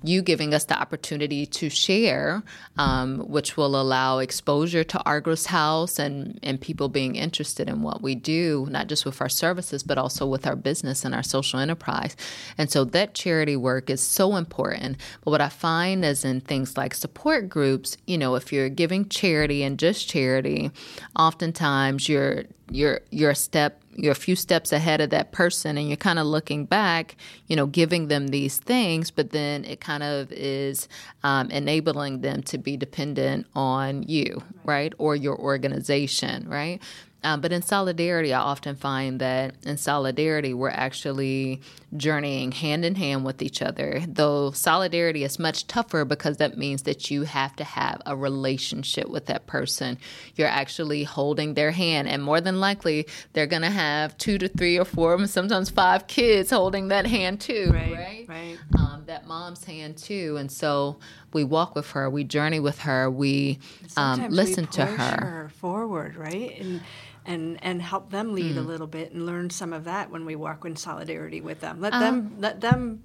you 0.03 0.21
giving 0.21 0.53
us 0.53 0.63
the 0.65 0.79
opportunity 0.79 1.45
to 1.45 1.69
share, 1.69 2.41
um, 2.77 3.19
which 3.19 3.57
will 3.57 3.79
allow 3.79 4.19
exposure 4.19 4.83
to 4.83 5.03
Argrow's 5.03 5.47
House 5.47 5.99
and, 5.99 6.39
and 6.41 6.59
people 6.61 6.87
being 6.87 7.15
interested 7.15 7.67
in 7.67 7.81
what 7.81 8.01
we 8.01 8.15
do, 8.15 8.67
not 8.69 8.87
just 8.87 9.05
with 9.05 9.21
our 9.21 9.29
services, 9.29 9.83
but 9.83 9.97
also 9.97 10.25
with 10.25 10.47
our 10.47 10.55
business 10.55 11.03
and 11.03 11.13
our 11.13 11.23
social 11.23 11.59
enterprise. 11.59 12.15
And 12.57 12.71
so 12.71 12.85
that 12.85 13.13
charity 13.13 13.55
work 13.55 13.89
is 13.89 14.01
so 14.01 14.35
important. 14.35 14.97
But 15.23 15.31
what 15.31 15.41
I 15.41 15.49
find 15.49 16.05
is 16.05 16.23
in 16.23 16.41
things 16.41 16.77
like 16.77 16.93
support 16.93 17.49
groups, 17.49 17.97
you 18.07 18.17
know, 18.17 18.35
if 18.35 18.53
you're 18.53 18.69
giving 18.69 19.09
charity 19.09 19.63
and 19.63 19.77
just 19.77 20.07
charity, 20.07 20.71
oftentimes 21.15 22.07
you're 22.07 22.45
you're 22.71 23.01
you're 23.09 23.31
a 23.31 23.35
step 23.35 23.81
you're 24.03 24.11
a 24.11 24.15
few 24.15 24.35
steps 24.35 24.71
ahead 24.71 25.01
of 25.01 25.09
that 25.09 25.31
person 25.31 25.77
and 25.77 25.87
you're 25.87 25.97
kind 25.97 26.19
of 26.19 26.25
looking 26.25 26.65
back 26.65 27.15
you 27.47 27.55
know 27.55 27.65
giving 27.65 28.07
them 28.07 28.27
these 28.27 28.57
things 28.57 29.11
but 29.11 29.31
then 29.31 29.65
it 29.65 29.79
kind 29.79 30.03
of 30.03 30.31
is 30.31 30.87
um, 31.23 31.49
enabling 31.51 32.21
them 32.21 32.41
to 32.41 32.57
be 32.57 32.77
dependent 32.77 33.45
on 33.55 34.03
you 34.03 34.41
right 34.63 34.93
or 34.97 35.15
your 35.15 35.37
organization 35.37 36.47
right 36.47 36.81
um, 37.23 37.41
but 37.41 37.51
in 37.51 37.61
solidarity, 37.61 38.33
I 38.33 38.39
often 38.39 38.75
find 38.75 39.19
that 39.19 39.55
in 39.63 39.77
solidarity, 39.77 40.53
we're 40.53 40.69
actually 40.69 41.61
journeying 41.97 42.51
hand 42.51 42.85
in 42.85 42.95
hand 42.95 43.25
with 43.25 43.41
each 43.41 43.61
other. 43.61 44.01
Though 44.07 44.51
solidarity 44.51 45.23
is 45.23 45.39
much 45.39 45.67
tougher 45.67 46.05
because 46.05 46.37
that 46.37 46.57
means 46.57 46.83
that 46.83 47.09
you 47.11 47.23
have 47.23 47.55
to 47.57 47.63
have 47.63 48.01
a 48.05 48.15
relationship 48.15 49.09
with 49.09 49.25
that 49.25 49.47
person. 49.47 49.97
You're 50.35 50.47
actually 50.47 51.03
holding 51.03 51.55
their 51.55 51.71
hand, 51.71 52.07
and 52.07 52.23
more 52.23 52.39
than 52.41 52.59
likely, 52.59 53.07
they're 53.33 53.47
going 53.47 53.63
to 53.63 53.69
have 53.69 54.17
two 54.17 54.37
to 54.37 54.47
three 54.47 54.77
or 54.77 54.85
four, 54.85 55.25
sometimes 55.27 55.69
five 55.69 56.07
kids 56.07 56.51
holding 56.51 56.87
that 56.89 57.05
hand 57.07 57.41
too, 57.41 57.71
Right, 57.73 57.91
right? 57.93 58.25
right. 58.29 58.57
Um, 58.77 59.03
that 59.07 59.27
mom's 59.27 59.63
hand 59.65 59.97
too. 59.97 60.37
And 60.37 60.51
so 60.51 60.99
we 61.33 61.43
walk 61.43 61.75
with 61.75 61.91
her, 61.91 62.09
we 62.09 62.23
journey 62.23 62.59
with 62.59 62.79
her, 62.79 63.09
we 63.09 63.59
um, 63.97 64.29
listen 64.29 64.65
we 64.65 64.71
to 64.73 64.85
push 64.85 64.97
her. 64.99 65.51
forward, 65.59 66.15
right? 66.15 66.59
And 66.61 66.81
and 67.29 67.57
and 67.63 67.81
help 67.81 68.05
them 68.11 68.33
lead 68.33 68.55
Mm. 68.55 68.63
a 68.63 68.67
little 68.71 68.87
bit 68.87 69.07
and 69.13 69.25
learn 69.25 69.49
some 69.49 69.71
of 69.77 69.83
that 69.85 70.05
when 70.13 70.23
we 70.25 70.35
walk 70.35 70.65
in 70.65 70.75
solidarity 70.75 71.41
with 71.49 71.59
them. 71.61 71.79
Let 71.79 71.93
Uh, 71.93 71.99
them 71.99 72.15
let 72.39 72.59
them 72.61 73.03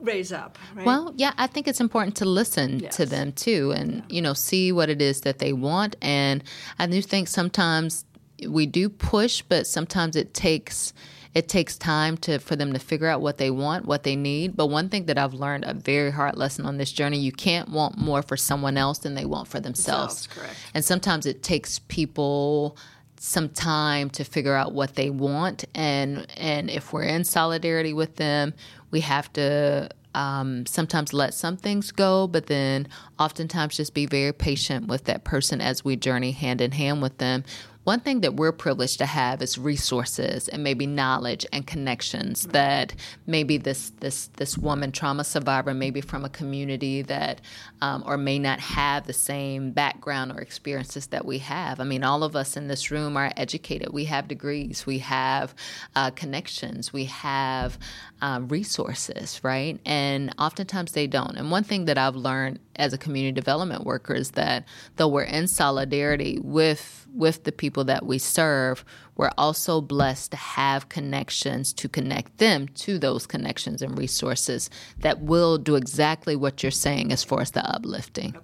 raise 0.00 0.32
up, 0.32 0.56
right? 0.74 0.78
mm-hmm. 0.78 0.84
Well, 0.86 1.12
yeah, 1.16 1.32
I 1.36 1.46
think 1.48 1.66
it's 1.68 1.80
important 1.80 2.14
to 2.16 2.24
listen 2.24 2.78
Yes. 2.80 2.96
to 2.96 3.06
them 3.06 3.32
too 3.32 3.72
and, 3.72 4.02
you 4.08 4.22
know, 4.22 4.32
see 4.32 4.70
what 4.72 4.88
it 4.88 5.02
is 5.02 5.22
that 5.22 5.38
they 5.40 5.52
want. 5.52 5.96
And 6.00 6.44
I 6.78 6.86
do 6.86 7.02
think 7.02 7.26
sometimes 7.28 8.04
we 8.48 8.66
do 8.66 8.88
push, 8.88 9.42
but 9.48 9.66
sometimes 9.66 10.14
it 10.14 10.32
takes 10.32 10.92
it 11.38 11.48
takes 11.48 11.78
time 11.78 12.16
to 12.16 12.40
for 12.40 12.56
them 12.56 12.72
to 12.72 12.80
figure 12.80 13.06
out 13.06 13.20
what 13.20 13.38
they 13.38 13.48
want, 13.48 13.86
what 13.86 14.02
they 14.02 14.16
need. 14.16 14.56
But 14.56 14.66
one 14.66 14.88
thing 14.88 15.04
that 15.06 15.16
I've 15.16 15.34
learned 15.34 15.64
a 15.64 15.72
very 15.72 16.10
hard 16.10 16.36
lesson 16.36 16.66
on 16.66 16.78
this 16.78 16.90
journey, 16.90 17.16
you 17.16 17.30
can't 17.30 17.68
want 17.68 17.96
more 17.96 18.22
for 18.22 18.36
someone 18.36 18.76
else 18.76 18.98
than 18.98 19.14
they 19.14 19.24
want 19.24 19.46
for 19.46 19.60
themselves. 19.60 20.26
Correct. 20.26 20.56
And 20.74 20.84
sometimes 20.84 21.26
it 21.26 21.44
takes 21.44 21.78
people 21.78 22.76
some 23.20 23.48
time 23.50 24.10
to 24.10 24.24
figure 24.24 24.54
out 24.54 24.72
what 24.72 24.96
they 24.96 25.10
want 25.10 25.64
and 25.74 26.24
and 26.36 26.70
if 26.70 26.92
we're 26.92 27.02
in 27.02 27.24
solidarity 27.24 27.92
with 27.92 28.14
them 28.14 28.54
we 28.92 29.00
have 29.00 29.32
to 29.32 29.88
um, 30.14 30.64
sometimes 30.66 31.12
let 31.12 31.34
some 31.34 31.56
things 31.56 31.90
go 31.90 32.28
but 32.28 32.46
then 32.46 32.86
oftentimes 33.18 33.76
just 33.76 33.92
be 33.92 34.06
very 34.06 34.32
patient 34.32 34.86
with 34.86 35.02
that 35.06 35.24
person 35.24 35.60
as 35.60 35.84
we 35.84 35.96
journey 35.96 36.30
hand 36.30 36.60
in 36.60 36.70
hand 36.70 37.02
with 37.02 37.18
them 37.18 37.42
one 37.84 38.00
thing 38.00 38.20
that 38.20 38.34
we're 38.34 38.52
privileged 38.52 38.98
to 38.98 39.06
have 39.06 39.40
is 39.40 39.56
resources 39.56 40.48
and 40.48 40.62
maybe 40.62 40.86
knowledge 40.86 41.46
and 41.52 41.66
connections 41.66 42.46
that 42.48 42.94
maybe 43.26 43.56
this 43.56 43.90
this 44.00 44.26
this 44.36 44.58
woman 44.58 44.92
trauma 44.92 45.24
survivor 45.24 45.72
maybe 45.72 46.00
from 46.00 46.24
a 46.24 46.28
community 46.28 47.02
that 47.02 47.40
um, 47.80 48.02
or 48.06 48.16
may 48.16 48.38
not 48.38 48.60
have 48.60 49.06
the 49.06 49.12
same 49.12 49.70
background 49.70 50.32
or 50.32 50.40
experiences 50.40 51.06
that 51.08 51.24
we 51.24 51.38
have. 51.38 51.80
I 51.80 51.84
mean, 51.84 52.04
all 52.04 52.24
of 52.24 52.36
us 52.36 52.56
in 52.56 52.68
this 52.68 52.90
room 52.90 53.16
are 53.16 53.32
educated. 53.36 53.92
We 53.92 54.04
have 54.04 54.28
degrees. 54.28 54.84
We 54.84 54.98
have 54.98 55.54
uh, 55.94 56.10
connections. 56.10 56.92
We 56.92 57.04
have 57.06 57.78
um, 58.20 58.48
resources, 58.48 59.40
right? 59.42 59.78
And 59.86 60.34
oftentimes 60.38 60.92
they 60.92 61.06
don't. 61.06 61.36
And 61.36 61.50
one 61.50 61.64
thing 61.64 61.86
that 61.86 61.98
I've 61.98 62.16
learned 62.16 62.58
as 62.78 62.92
a 62.92 62.98
community 62.98 63.32
development 63.32 63.84
worker 63.84 64.14
is 64.14 64.32
that 64.32 64.64
though 64.96 65.08
we're 65.08 65.22
in 65.22 65.46
solidarity 65.46 66.38
with 66.42 67.06
with 67.14 67.44
the 67.44 67.52
people 67.52 67.84
that 67.84 68.04
we 68.04 68.18
serve, 68.18 68.84
we're 69.16 69.30
also 69.38 69.80
blessed 69.80 70.30
to 70.30 70.36
have 70.36 70.88
connections 70.90 71.72
to 71.72 71.88
connect 71.88 72.36
them 72.38 72.68
to 72.68 72.98
those 72.98 73.26
connections 73.26 73.80
and 73.82 73.96
resources 73.98 74.68
that 75.00 75.20
will 75.22 75.56
do 75.58 75.74
exactly 75.74 76.36
what 76.36 76.62
you're 76.62 76.70
saying 76.70 77.10
as 77.10 77.24
far 77.24 77.40
as 77.40 77.52
the 77.52 77.64
uplifting. 77.68 78.36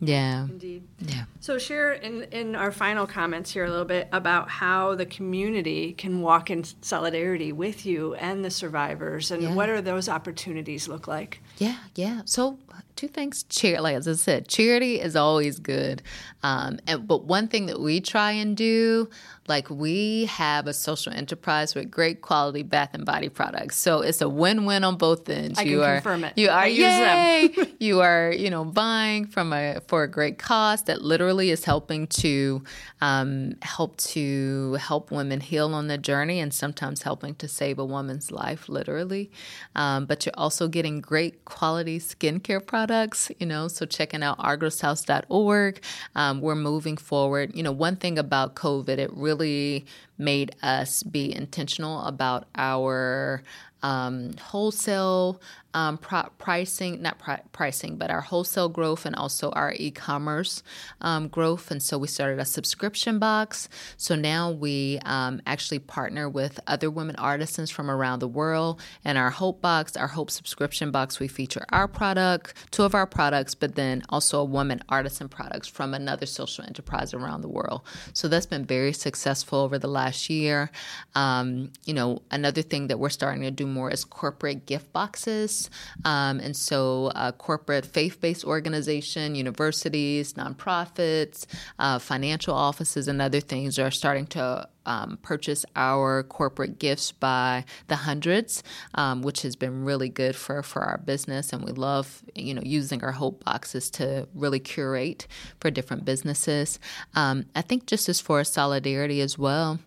Yeah. 0.00 0.44
Indeed. 0.44 0.82
Yeah. 1.00 1.24
So 1.40 1.58
share 1.58 1.92
in, 1.92 2.24
in 2.24 2.54
our 2.54 2.70
final 2.72 3.06
comments 3.06 3.50
here 3.52 3.64
a 3.64 3.70
little 3.70 3.84
bit 3.84 4.08
about 4.12 4.48
how 4.48 4.94
the 4.94 5.06
community 5.06 5.92
can 5.92 6.20
walk 6.20 6.50
in 6.50 6.64
solidarity 6.82 7.52
with 7.52 7.86
you 7.86 8.14
and 8.14 8.44
the 8.44 8.50
survivors 8.50 9.30
and 9.30 9.42
Yeah. 9.42 9.54
what 9.54 9.68
are 9.68 9.80
those 9.80 10.08
opportunities 10.08 10.88
look 10.88 11.06
like? 11.08 11.40
Yeah, 11.58 11.78
yeah. 11.94 12.22
So, 12.26 12.58
two 13.06 13.12
things. 13.12 13.44
Charity, 13.44 13.80
like 13.82 13.96
as 13.96 14.08
I 14.08 14.12
said, 14.14 14.48
charity 14.48 15.00
is 15.00 15.16
always 15.16 15.58
good. 15.58 16.02
Um, 16.42 16.78
and, 16.86 17.06
but 17.06 17.24
one 17.24 17.48
thing 17.48 17.66
that 17.66 17.80
we 17.80 18.00
try 18.00 18.32
and 18.32 18.56
do, 18.56 19.08
like 19.48 19.70
we 19.70 20.26
have 20.26 20.66
a 20.66 20.72
social 20.72 21.12
enterprise 21.12 21.74
with 21.74 21.90
great 21.90 22.20
quality 22.20 22.62
bath 22.62 22.90
and 22.92 23.04
body 23.04 23.28
products. 23.28 23.76
So 23.76 24.00
it's 24.00 24.20
a 24.20 24.28
win-win 24.28 24.84
on 24.84 24.96
both 24.96 25.28
ends. 25.28 25.58
I 25.58 25.62
you 25.62 25.80
can 25.80 25.88
are, 25.88 25.94
confirm 25.96 26.24
it. 26.24 26.32
You 26.36 26.48
are 26.48 26.58
I 26.58 26.66
yay, 26.66 27.48
them. 27.48 27.66
you 27.78 28.00
are, 28.00 28.32
you 28.32 28.50
know, 28.50 28.64
buying 28.64 29.26
from 29.26 29.52
a 29.52 29.80
for 29.86 30.02
a 30.02 30.08
great 30.08 30.38
cost 30.38 30.86
that 30.86 31.02
literally 31.02 31.50
is 31.50 31.64
helping 31.64 32.06
to 32.08 32.62
um, 33.00 33.54
help 33.62 33.96
to 33.98 34.74
help 34.74 35.10
women 35.10 35.40
heal 35.40 35.74
on 35.74 35.88
the 35.88 35.98
journey 35.98 36.40
and 36.40 36.52
sometimes 36.52 37.02
helping 37.02 37.34
to 37.36 37.48
save 37.48 37.78
a 37.78 37.84
woman's 37.84 38.30
life, 38.30 38.68
literally. 38.68 39.30
Um, 39.74 40.06
but 40.06 40.26
you're 40.26 40.34
also 40.36 40.68
getting 40.68 41.00
great 41.00 41.44
quality 41.44 41.98
skincare 41.98 42.64
products, 42.64 42.93
you 43.38 43.46
know. 43.46 43.68
So 43.68 43.86
checking 43.86 44.22
out 44.22 44.38
argrowshouse.org. 44.38 45.80
Um, 46.14 46.40
we're 46.40 46.54
moving 46.54 46.96
forward. 46.96 47.54
You 47.54 47.62
know, 47.62 47.72
one 47.72 47.96
thing 47.96 48.18
about 48.18 48.54
COVID, 48.54 48.98
it 48.98 49.10
really 49.12 49.86
made 50.18 50.54
us 50.62 51.02
be 51.02 51.34
intentional 51.34 52.00
about 52.04 52.46
our 52.54 53.42
um, 53.82 54.32
wholesale 54.40 55.40
um, 55.74 55.98
pricing, 55.98 57.02
not 57.02 57.18
pri- 57.18 57.42
pricing, 57.52 57.96
but 57.96 58.10
our 58.10 58.20
wholesale 58.20 58.68
growth 58.68 59.04
and 59.04 59.14
also 59.16 59.50
our 59.50 59.74
e 59.76 59.90
commerce 59.90 60.62
um, 61.00 61.28
growth. 61.28 61.70
And 61.70 61.82
so 61.82 61.98
we 61.98 62.06
started 62.06 62.38
a 62.38 62.44
subscription 62.44 63.18
box. 63.18 63.68
So 63.96 64.14
now 64.14 64.50
we 64.50 65.00
um, 65.04 65.42
actually 65.46 65.80
partner 65.80 66.28
with 66.28 66.60
other 66.66 66.90
women 66.90 67.16
artisans 67.16 67.70
from 67.70 67.90
around 67.90 68.20
the 68.20 68.28
world. 68.28 68.80
And 69.04 69.18
our 69.18 69.30
Hope 69.30 69.60
box, 69.60 69.96
our 69.96 70.06
Hope 70.06 70.30
subscription 70.30 70.92
box, 70.92 71.18
we 71.18 71.26
feature 71.28 71.66
our 71.70 71.88
product, 71.88 72.54
two 72.70 72.84
of 72.84 72.94
our 72.94 73.06
products, 73.06 73.54
but 73.54 73.74
then 73.74 74.02
also 74.08 74.40
a 74.40 74.44
woman 74.44 74.80
artisan 74.88 75.28
products 75.28 75.66
from 75.66 75.92
another 75.92 76.26
social 76.26 76.64
enterprise 76.64 77.12
around 77.12 77.40
the 77.40 77.48
world. 77.48 77.82
So 78.12 78.28
that's 78.28 78.46
been 78.46 78.64
very 78.64 78.92
successful 78.92 79.58
over 79.58 79.78
the 79.78 79.88
last 79.88 80.30
year. 80.30 80.70
Um, 81.16 81.72
you 81.84 81.94
know, 81.94 82.22
another 82.30 82.62
thing 82.62 82.86
that 82.88 83.00
we're 83.00 83.08
starting 83.08 83.42
to 83.42 83.50
do 83.50 83.66
more 83.66 83.90
is 83.90 84.04
corporate 84.04 84.66
gift 84.66 84.92
boxes. 84.92 85.63
Um, 86.04 86.40
and 86.40 86.56
so, 86.56 87.06
uh, 87.14 87.32
corporate 87.32 87.86
faith 87.86 88.20
based 88.20 88.44
organization, 88.44 89.34
universities, 89.34 90.34
nonprofits, 90.34 91.46
uh, 91.78 91.98
financial 91.98 92.54
offices, 92.54 93.08
and 93.08 93.20
other 93.20 93.40
things 93.40 93.78
are 93.78 93.90
starting 93.90 94.26
to 94.28 94.68
um, 94.86 95.18
purchase 95.22 95.64
our 95.76 96.22
corporate 96.24 96.78
gifts 96.78 97.12
by 97.12 97.64
the 97.88 97.96
hundreds, 97.96 98.62
um, 98.94 99.22
which 99.22 99.42
has 99.42 99.56
been 99.56 99.84
really 99.84 100.08
good 100.08 100.36
for, 100.36 100.62
for 100.62 100.82
our 100.82 100.98
business. 100.98 101.52
And 101.52 101.64
we 101.64 101.72
love, 101.72 102.22
you 102.34 102.54
know, 102.54 102.62
using 102.64 103.02
our 103.02 103.12
hope 103.12 103.44
boxes 103.44 103.90
to 103.90 104.28
really 104.34 104.60
curate 104.60 105.26
for 105.60 105.70
different 105.70 106.04
businesses. 106.04 106.78
Um, 107.14 107.46
I 107.54 107.62
think 107.62 107.86
just 107.86 108.08
as 108.08 108.20
for 108.20 108.44
solidarity 108.44 109.20
as 109.20 109.38
well. 109.38 109.78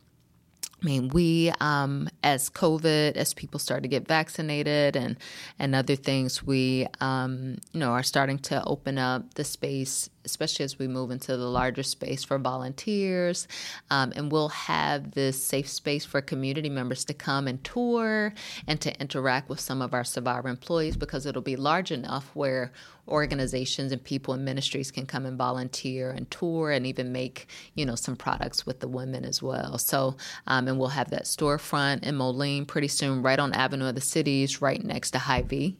I 0.81 0.85
mean, 0.85 1.09
we, 1.09 1.51
um, 1.59 2.07
as 2.23 2.51
COVID, 2.51 3.17
as 3.17 3.33
people 3.33 3.59
start 3.59 3.81
to 3.81 3.89
get 3.89 4.07
vaccinated 4.07 4.95
and, 4.95 5.17
and 5.57 5.73
other 5.73 5.95
things, 5.95 6.43
we, 6.43 6.85
um, 7.01 7.57
you 7.73 7.79
know, 7.79 7.91
are 7.91 8.03
starting 8.03 8.37
to 8.39 8.63
open 8.63 8.99
up 8.99 9.33
the 9.33 9.43
space, 9.43 10.09
especially 10.27 10.65
as 10.65 10.77
we 10.77 10.87
move 10.87 11.09
into 11.09 11.37
the 11.37 11.49
larger 11.49 11.83
space 11.83 12.23
for 12.23 12.37
volunteers. 12.37 13.47
Um, 13.89 14.11
and 14.15 14.29
we'll 14.31 14.49
have 14.49 15.11
this 15.11 15.41
safe 15.41 15.69
space 15.69 16.03
for 16.03 16.21
community 16.21 16.69
members 16.69 17.05
to 17.05 17.13
come 17.13 17.47
and 17.47 17.63
tour 17.63 18.33
and 18.67 18.81
to 18.81 18.99
interact 18.99 19.47
with 19.49 19.61
some 19.61 19.81
of 19.81 19.93
our 19.93 20.03
survivor 20.03 20.49
employees 20.49 20.97
because 20.97 21.25
it'll 21.25 21.41
be 21.41 21.55
large 21.55 21.91
enough 21.91 22.29
where 22.33 22.73
organizations 23.07 23.91
and 23.91 24.03
people 24.03 24.33
and 24.33 24.43
ministries 24.43 24.91
can 24.91 25.05
come 25.05 25.25
and 25.25 25.37
volunteer 25.37 26.11
and 26.11 26.29
tour 26.29 26.71
and 26.71 26.85
even 26.85 27.11
make 27.11 27.47
you 27.75 27.85
know 27.85 27.95
some 27.95 28.15
products 28.15 28.65
with 28.65 28.79
the 28.79 28.87
women 28.87 29.23
as 29.23 29.41
well 29.41 29.77
so 29.77 30.15
um, 30.47 30.67
and 30.67 30.77
we'll 30.77 30.89
have 30.89 31.09
that 31.09 31.23
storefront 31.23 32.03
in 32.03 32.15
moline 32.15 32.65
pretty 32.65 32.87
soon 32.87 33.21
right 33.21 33.39
on 33.39 33.53
avenue 33.53 33.87
of 33.87 33.95
the 33.95 34.01
cities 34.01 34.61
right 34.61 34.83
next 34.83 35.11
to 35.11 35.19
Hy-Vee 35.19 35.77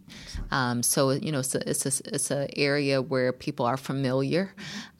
um, 0.51 0.81
so 0.81 1.11
you 1.11 1.31
know 1.31 1.39
it's 1.39 1.55
a, 1.55 1.69
it's 1.69 1.85
a, 1.85 2.13
it's 2.13 2.31
an 2.31 2.47
area 2.55 3.01
where 3.01 3.33
people 3.33 3.65
are 3.65 3.77
familiar 3.77 4.36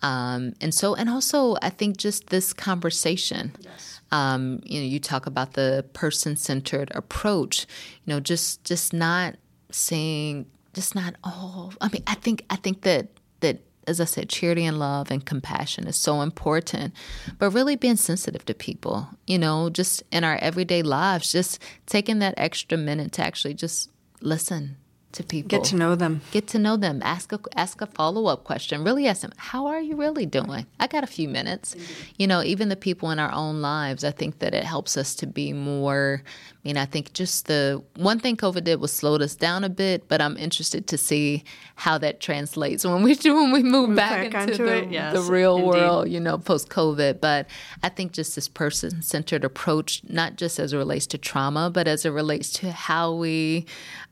um, 0.01 0.53
and 0.61 0.73
so 0.73 0.95
and 0.95 1.09
also 1.09 1.55
i 1.61 1.69
think 1.69 1.97
just 1.97 2.27
this 2.29 2.53
conversation 2.53 3.51
Yes. 3.59 4.01
um, 4.11 4.59
you 4.63 4.79
know 4.79 4.85
you 4.93 4.99
talk 4.99 5.25
about 5.27 5.53
the 5.53 5.85
person-centered 5.93 6.89
approach 6.95 7.65
you 8.05 8.13
know 8.13 8.19
just 8.19 8.63
just 8.71 8.93
not 8.93 9.35
saying 9.71 10.45
just 10.73 10.95
not 10.95 11.15
oh 11.23 11.71
i 11.81 11.87
mean 11.89 12.03
i 12.07 12.15
think 12.15 12.43
i 12.49 12.55
think 12.55 12.81
that 12.81 13.07
that 13.41 13.57
as 13.87 13.99
i 14.01 14.05
said 14.05 14.29
charity 14.29 14.65
and 14.65 14.77
love 14.79 15.11
and 15.11 15.25
compassion 15.25 15.87
is 15.87 15.95
so 15.95 16.21
important 16.21 16.93
but 17.39 17.49
really 17.51 17.75
being 17.75 17.95
sensitive 17.97 18.43
to 18.45 18.53
people 18.53 19.07
you 19.25 19.37
know 19.39 19.69
just 19.69 20.03
in 20.11 20.23
our 20.23 20.37
everyday 20.41 20.81
lives 20.83 21.31
just 21.31 21.59
taking 21.85 22.19
that 22.19 22.33
extra 22.37 22.77
minute 22.77 23.11
to 23.11 23.21
actually 23.23 23.53
just 23.53 23.89
listen 24.21 24.77
to 25.13 25.23
people. 25.23 25.49
Get 25.49 25.63
to 25.65 25.75
know 25.75 25.95
them. 25.95 26.21
get 26.31 26.47
to 26.47 26.59
know 26.59 26.77
them. 26.77 27.01
Ask 27.03 27.31
a 27.33 27.39
ask 27.55 27.81
a 27.81 27.85
follow-up 27.85 28.43
question. 28.43 28.83
Really 28.83 29.07
ask 29.07 29.21
them 29.21 29.33
how 29.37 29.67
are 29.67 29.79
you 29.79 29.95
really 29.95 30.25
doing? 30.25 30.65
I 30.79 30.87
got 30.87 31.03
a 31.03 31.07
few 31.07 31.27
minutes. 31.29 31.75
Mm-hmm. 31.75 32.03
You 32.17 32.27
know 32.27 32.43
even 32.43 32.69
the 32.69 32.75
people 32.75 33.11
in 33.11 33.19
our 33.19 33.31
own 33.31 33.61
lives 33.61 34.03
i 34.03 34.11
think 34.11 34.39
that 34.39 34.53
it 34.53 34.63
helps 34.63 34.97
us 34.97 35.15
to 35.15 35.27
be 35.27 35.53
more 35.53 36.23
mean 36.67 36.77
i 36.77 36.85
think 36.85 37.13
just 37.13 37.47
the 37.47 37.81
one 37.95 38.19
thing 38.19 38.35
covid 38.35 38.65
did 38.65 38.79
was 38.79 38.91
slowed 38.91 39.21
us 39.21 39.35
down 39.35 39.63
a 39.63 39.69
bit 39.69 40.07
but 40.07 40.21
i'm 40.21 40.35
interested 40.37 40.85
to 40.85 40.97
see 40.97 41.43
how 41.75 41.97
that 41.97 42.19
translates 42.19 42.85
when 42.85 43.03
we 43.03 43.15
do 43.15 43.33
when 43.41 43.51
we 43.51 43.63
move, 43.63 43.95
back, 43.95 44.31
back 44.31 44.49
into 44.49 44.63
the, 44.63 44.85
yes, 44.89 45.13
the 45.13 45.21
real 45.21 45.55
indeed. 45.55 45.67
world 45.67 46.09
you 46.09 46.19
know 46.19 46.37
post 46.37 46.69
covid 46.69 47.21
but 47.21 47.47
i 47.83 47.89
think 47.89 48.11
just 48.11 48.35
this 48.35 48.47
person-centered 48.47 49.43
approach 49.43 50.01
not 50.09 50.35
just 50.35 50.59
as 50.59 50.73
it 50.73 50.77
relates 50.77 51.07
to 51.07 51.17
trauma 51.17 51.69
but 51.69 51.87
as 51.87 52.05
it 52.05 52.09
relates 52.09 52.49
to 52.49 52.71
how 52.71 53.13
we 53.13 53.65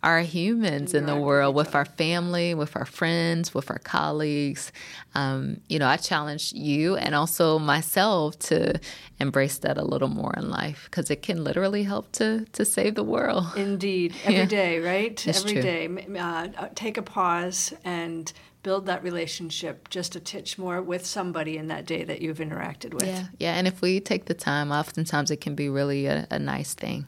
are 0.05 0.21
humans 0.21 0.93
in 0.93 1.07
the 1.07 1.15
world 1.15 1.55
with 1.55 1.73
our 1.73 1.83
family, 1.83 2.53
with 2.53 2.75
our 2.75 2.85
friends, 2.85 3.55
with 3.55 3.71
our 3.71 3.79
colleagues. 3.79 4.71
Um, 5.15 5.61
you 5.67 5.79
know, 5.79 5.87
I 5.87 5.97
challenge 5.97 6.53
you 6.53 6.95
and 6.95 7.15
also 7.15 7.57
myself 7.57 8.37
to 8.39 8.79
embrace 9.19 9.57
that 9.59 9.79
a 9.79 9.83
little 9.83 10.07
more 10.07 10.31
in 10.37 10.51
life 10.51 10.83
because 10.85 11.09
it 11.09 11.23
can 11.23 11.43
literally 11.43 11.81
help 11.81 12.11
to 12.13 12.44
to 12.53 12.65
save 12.65 12.95
the 12.95 13.03
world. 13.03 13.45
Indeed, 13.55 14.13
every 14.23 14.35
Yeah. 14.37 14.45
day, 14.45 14.79
right? 14.79 15.27
It's 15.27 15.39
Every 15.39 15.53
true. 15.53 15.61
day, 15.61 15.87
uh, 16.17 16.47
uh, 16.57 16.67
take 16.75 16.97
a 16.97 17.01
pause 17.01 17.73
and 17.83 18.31
build 18.63 18.87
that 18.87 19.03
relationship 19.03 19.89
just 19.89 20.15
a 20.15 20.19
titch 20.19 20.57
more 20.57 20.81
with 20.81 21.05
somebody 21.05 21.55
in 21.57 21.67
that 21.67 21.85
day 21.85 22.03
that 22.03 22.21
you've 22.21 22.39
interacted 22.39 22.93
with. 22.95 23.05
Yeah, 23.05 23.25
yeah, 23.39 23.53
and 23.55 23.67
if 23.67 23.81
we 23.81 23.99
take 23.99 24.25
the 24.25 24.33
time, 24.33 24.71
oftentimes 24.71 25.29
it 25.29 25.39
can 25.41 25.53
be 25.53 25.69
really 25.69 26.07
a, 26.07 26.27
a 26.31 26.39
nice 26.39 26.73
thing. 26.73 27.05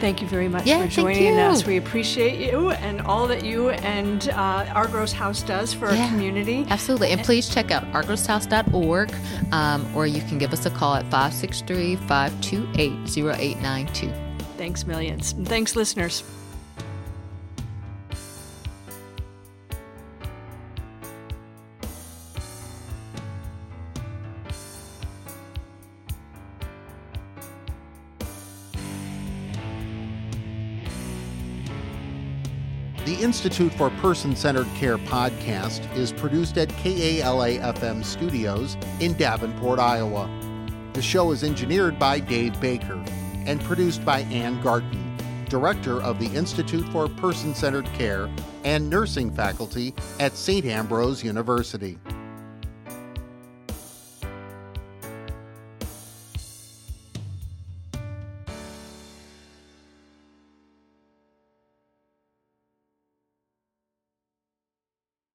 Thank 0.00 0.20
you 0.20 0.28
very 0.28 0.48
much 0.48 0.66
Yeah, 0.66 0.82
for 0.82 0.88
joining 0.88 1.38
us. 1.38 1.64
We 1.66 1.76
appreciate 1.78 2.38
you 2.38 2.70
and 2.72 3.00
all 3.00 3.26
that 3.28 3.44
you 3.44 3.70
and 3.70 4.28
uh, 4.30 4.66
Argrow's 4.74 5.12
House 5.12 5.42
does 5.42 5.72
for 5.72 5.86
our 5.86 6.08
community. 6.08 6.66
Absolutely. 6.68 7.10
And 7.10 7.22
please 7.22 7.48
check 7.48 7.70
out 7.70 7.84
argrowshouse.org 7.92 9.14
um, 9.52 9.96
or 9.96 10.06
you 10.06 10.20
can 10.22 10.36
give 10.38 10.52
us 10.52 10.66
a 10.66 10.70
call 10.70 10.94
at 10.94 11.04
563 11.10 11.96
528 11.96 13.16
0892. 13.18 14.23
Thanks, 14.56 14.86
millions. 14.86 15.32
And 15.32 15.48
thanks, 15.48 15.74
listeners. 15.74 16.22
The 33.04 33.16
Institute 33.20 33.74
for 33.74 33.90
Person 33.90 34.34
Centered 34.34 34.66
Care 34.76 34.96
podcast 34.96 35.94
is 35.94 36.10
produced 36.12 36.56
at 36.56 36.70
KALA 36.70 37.58
FM 37.58 38.02
Studios 38.04 38.78
in 39.00 39.12
Davenport, 39.14 39.78
Iowa. 39.78 40.30
The 40.94 41.02
show 41.02 41.32
is 41.32 41.44
engineered 41.44 41.98
by 41.98 42.20
Dave 42.20 42.58
Baker 42.60 43.04
and 43.46 43.62
produced 43.62 44.04
by 44.04 44.20
Ann 44.20 44.60
Garton, 44.62 45.16
Director 45.48 46.02
of 46.02 46.18
the 46.18 46.26
Institute 46.36 46.86
for 46.88 47.08
Person 47.08 47.54
Centered 47.54 47.86
Care 47.94 48.28
and 48.64 48.88
Nursing 48.88 49.30
Faculty 49.30 49.94
at 50.18 50.32
St. 50.32 50.64
Ambrose 50.64 51.22
University. 51.22 51.98